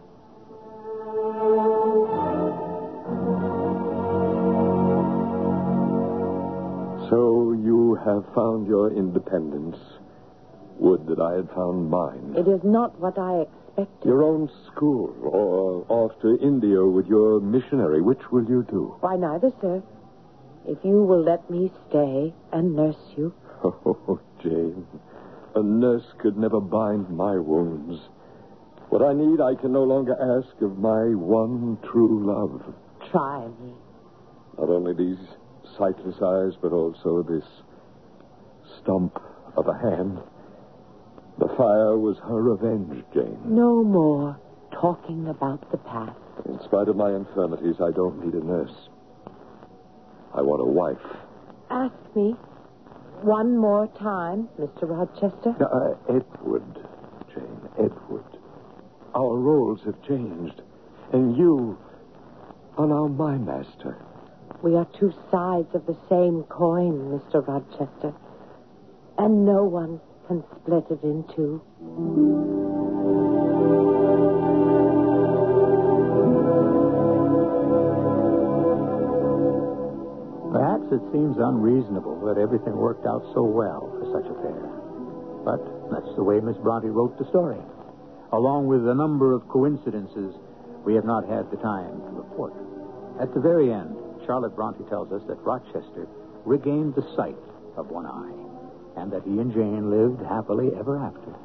So 7.10 7.54
you 7.54 8.00
have 8.04 8.26
found 8.34 8.68
your 8.68 8.92
independence. 8.92 9.78
Would 10.80 11.06
that 11.06 11.20
I 11.20 11.36
had 11.36 11.50
found 11.52 11.90
mine. 11.90 12.34
It 12.36 12.48
is 12.48 12.62
not 12.64 13.00
what 13.00 13.20
I 13.20 13.42
expected. 13.42 14.06
Your 14.08 14.24
own 14.24 14.50
school, 14.66 15.16
or 15.22 15.86
off 15.88 16.20
to 16.22 16.38
India 16.42 16.84
with 16.84 17.06
your 17.06 17.40
missionary. 17.40 18.02
Which 18.02 18.32
will 18.32 18.46
you 18.46 18.64
do? 18.70 18.96
Why, 19.02 19.16
neither, 19.18 19.52
sir. 19.62 19.84
If 20.66 20.80
you 20.84 21.04
will 21.04 21.24
let 21.24 21.48
me 21.50 21.72
stay 21.90 22.34
and 22.52 22.76
nurse 22.76 23.14
you. 23.16 23.34
Oh, 23.64 24.20
Jane. 24.42 24.86
A 25.58 25.64
nurse 25.64 26.06
could 26.20 26.38
never 26.38 26.62
bind 26.62 27.10
my 27.10 27.36
wounds. 27.36 28.00
What 28.90 29.02
I 29.02 29.12
need, 29.14 29.42
I 29.42 29.56
can 29.56 29.72
no 29.72 29.86
longer 29.86 30.14
ask 30.14 30.62
of 30.62 30.78
my 30.78 31.16
one 31.16 31.80
true 31.82 32.24
love. 32.24 32.76
Try 33.10 33.48
me. 33.48 33.74
Not 34.60 34.70
only 34.70 34.94
these 34.94 35.18
sightless 35.76 36.22
eyes, 36.22 36.54
but 36.62 36.74
also 36.74 37.24
this 37.24 37.44
stump 38.80 39.20
of 39.56 39.68
a 39.68 39.74
hand. 39.80 40.20
The 41.40 41.48
fire 41.58 41.98
was 41.98 42.18
her 42.20 42.40
revenge, 42.40 43.04
Jane. 43.12 43.40
No 43.44 43.84
more 43.84 44.40
talking 44.80 45.28
about 45.28 45.72
the 45.72 45.78
past. 45.78 46.20
In 46.46 46.60
spite 46.66 46.88
of 46.88 46.96
my 46.96 47.16
infirmities, 47.16 47.82
I 47.82 47.90
don't 47.90 48.24
need 48.24 48.36
a 48.36 48.46
nurse. 48.46 48.90
I 50.36 50.44
want 50.44 50.62
a 50.62 50.66
wife. 50.66 51.18
Ask 51.72 51.96
me 52.16 52.36
one 53.24 53.58
more 53.58 53.88
time, 54.00 54.50
Mr. 54.60 54.84
Rochester. 54.84 55.56
Uh, 55.60 55.96
Edward, 56.14 56.88
Jane, 57.34 57.70
Edward. 57.78 58.24
Our 59.16 59.38
roles 59.38 59.82
have 59.86 60.02
changed, 60.04 60.62
and 61.14 61.36
you 61.36 61.78
are 62.78 62.88
now 62.88 63.08
my 63.08 63.38
master. 63.38 63.98
We 64.62 64.76
are 64.76 64.88
two 65.00 65.14
sides 65.32 65.74
of 65.74 65.86
the 65.86 65.98
same 66.10 66.44
coin, 66.44 67.20
Mr. 67.20 67.46
Rochester, 67.48 68.14
and 69.18 69.46
no 69.46 69.64
one 69.64 70.00
can 70.28 70.44
split 70.62 70.86
it 70.90 71.04
in 71.04 71.24
two. 71.36 71.62
It 80.88 81.04
seems 81.12 81.36
unreasonable 81.38 82.24
that 82.26 82.40
everything 82.40 82.76
worked 82.76 83.06
out 83.06 83.22
so 83.34 83.44
well 83.44 83.92
for 84.00 84.08
such 84.16 84.32
a 84.32 84.40
pair. 84.40 84.72
But 85.44 85.60
that's 85.92 86.16
the 86.16 86.24
way 86.24 86.40
Miss 86.40 86.56
Bronte 86.58 86.88
wrote 86.88 87.18
the 87.20 87.28
story. 87.28 87.60
Along 88.32 88.68
with 88.68 88.88
a 88.88 88.96
number 88.96 89.34
of 89.34 89.48
coincidences 89.50 90.34
we 90.86 90.96
have 90.96 91.04
not 91.04 91.28
had 91.28 91.52
the 91.52 91.58
time 91.58 92.00
to 92.08 92.12
report. 92.16 92.54
At 93.20 93.34
the 93.34 93.42
very 93.42 93.74
end, 93.74 93.96
Charlotte 94.26 94.56
Bronte 94.56 94.88
tells 94.88 95.12
us 95.12 95.22
that 95.28 95.44
Rochester 95.44 96.08
regained 96.46 96.96
the 96.96 97.04
sight 97.16 97.36
of 97.76 97.92
one 97.92 98.06
eye 98.06 99.02
and 99.02 99.12
that 99.12 99.24
he 99.24 99.40
and 99.40 99.54
Jane 99.54 99.92
lived 99.92 100.22
happily 100.24 100.72
ever 100.80 100.98
after. 100.98 101.36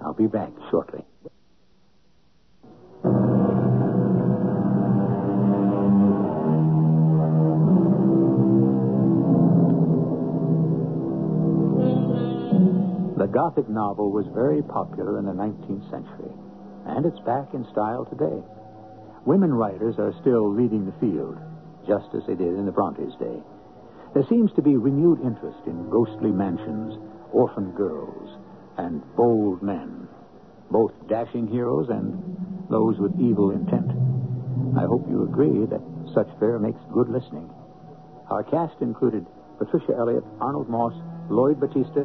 I'll 0.00 0.14
be 0.14 0.26
back 0.26 0.52
shortly. 0.70 1.04
Gothic 13.32 13.66
novel 13.66 14.12
was 14.12 14.26
very 14.36 14.60
popular 14.60 15.18
in 15.18 15.24
the 15.24 15.32
19th 15.32 15.88
century, 15.88 16.28
and 16.84 17.06
it's 17.06 17.18
back 17.24 17.54
in 17.54 17.64
style 17.72 18.04
today. 18.04 18.44
Women 19.24 19.54
writers 19.54 19.96
are 19.98 20.12
still 20.20 20.52
leading 20.52 20.84
the 20.84 20.98
field, 21.00 21.40
just 21.88 22.12
as 22.12 22.20
they 22.28 22.34
did 22.34 22.52
in 22.52 22.66
the 22.66 22.76
Brontes' 22.76 23.16
day. 23.16 23.40
There 24.12 24.28
seems 24.28 24.52
to 24.52 24.60
be 24.60 24.76
renewed 24.76 25.24
interest 25.24 25.64
in 25.64 25.88
ghostly 25.88 26.30
mansions, 26.30 27.00
orphan 27.32 27.72
girls, 27.72 28.36
and 28.76 29.00
bold 29.16 29.62
men, 29.62 30.08
both 30.70 30.92
dashing 31.08 31.48
heroes 31.48 31.88
and 31.88 32.20
those 32.68 32.98
with 32.98 33.18
evil 33.18 33.52
intent. 33.52 33.88
I 34.76 34.84
hope 34.84 35.08
you 35.08 35.24
agree 35.24 35.64
that 35.72 35.80
such 36.12 36.28
fare 36.38 36.58
makes 36.58 36.80
good 36.92 37.08
listening. 37.08 37.48
Our 38.28 38.44
cast 38.44 38.76
included 38.82 39.24
Patricia 39.56 39.96
Elliott, 39.96 40.24
Arnold 40.38 40.68
Moss, 40.68 40.92
Lloyd 41.30 41.58
Battista, 41.60 42.04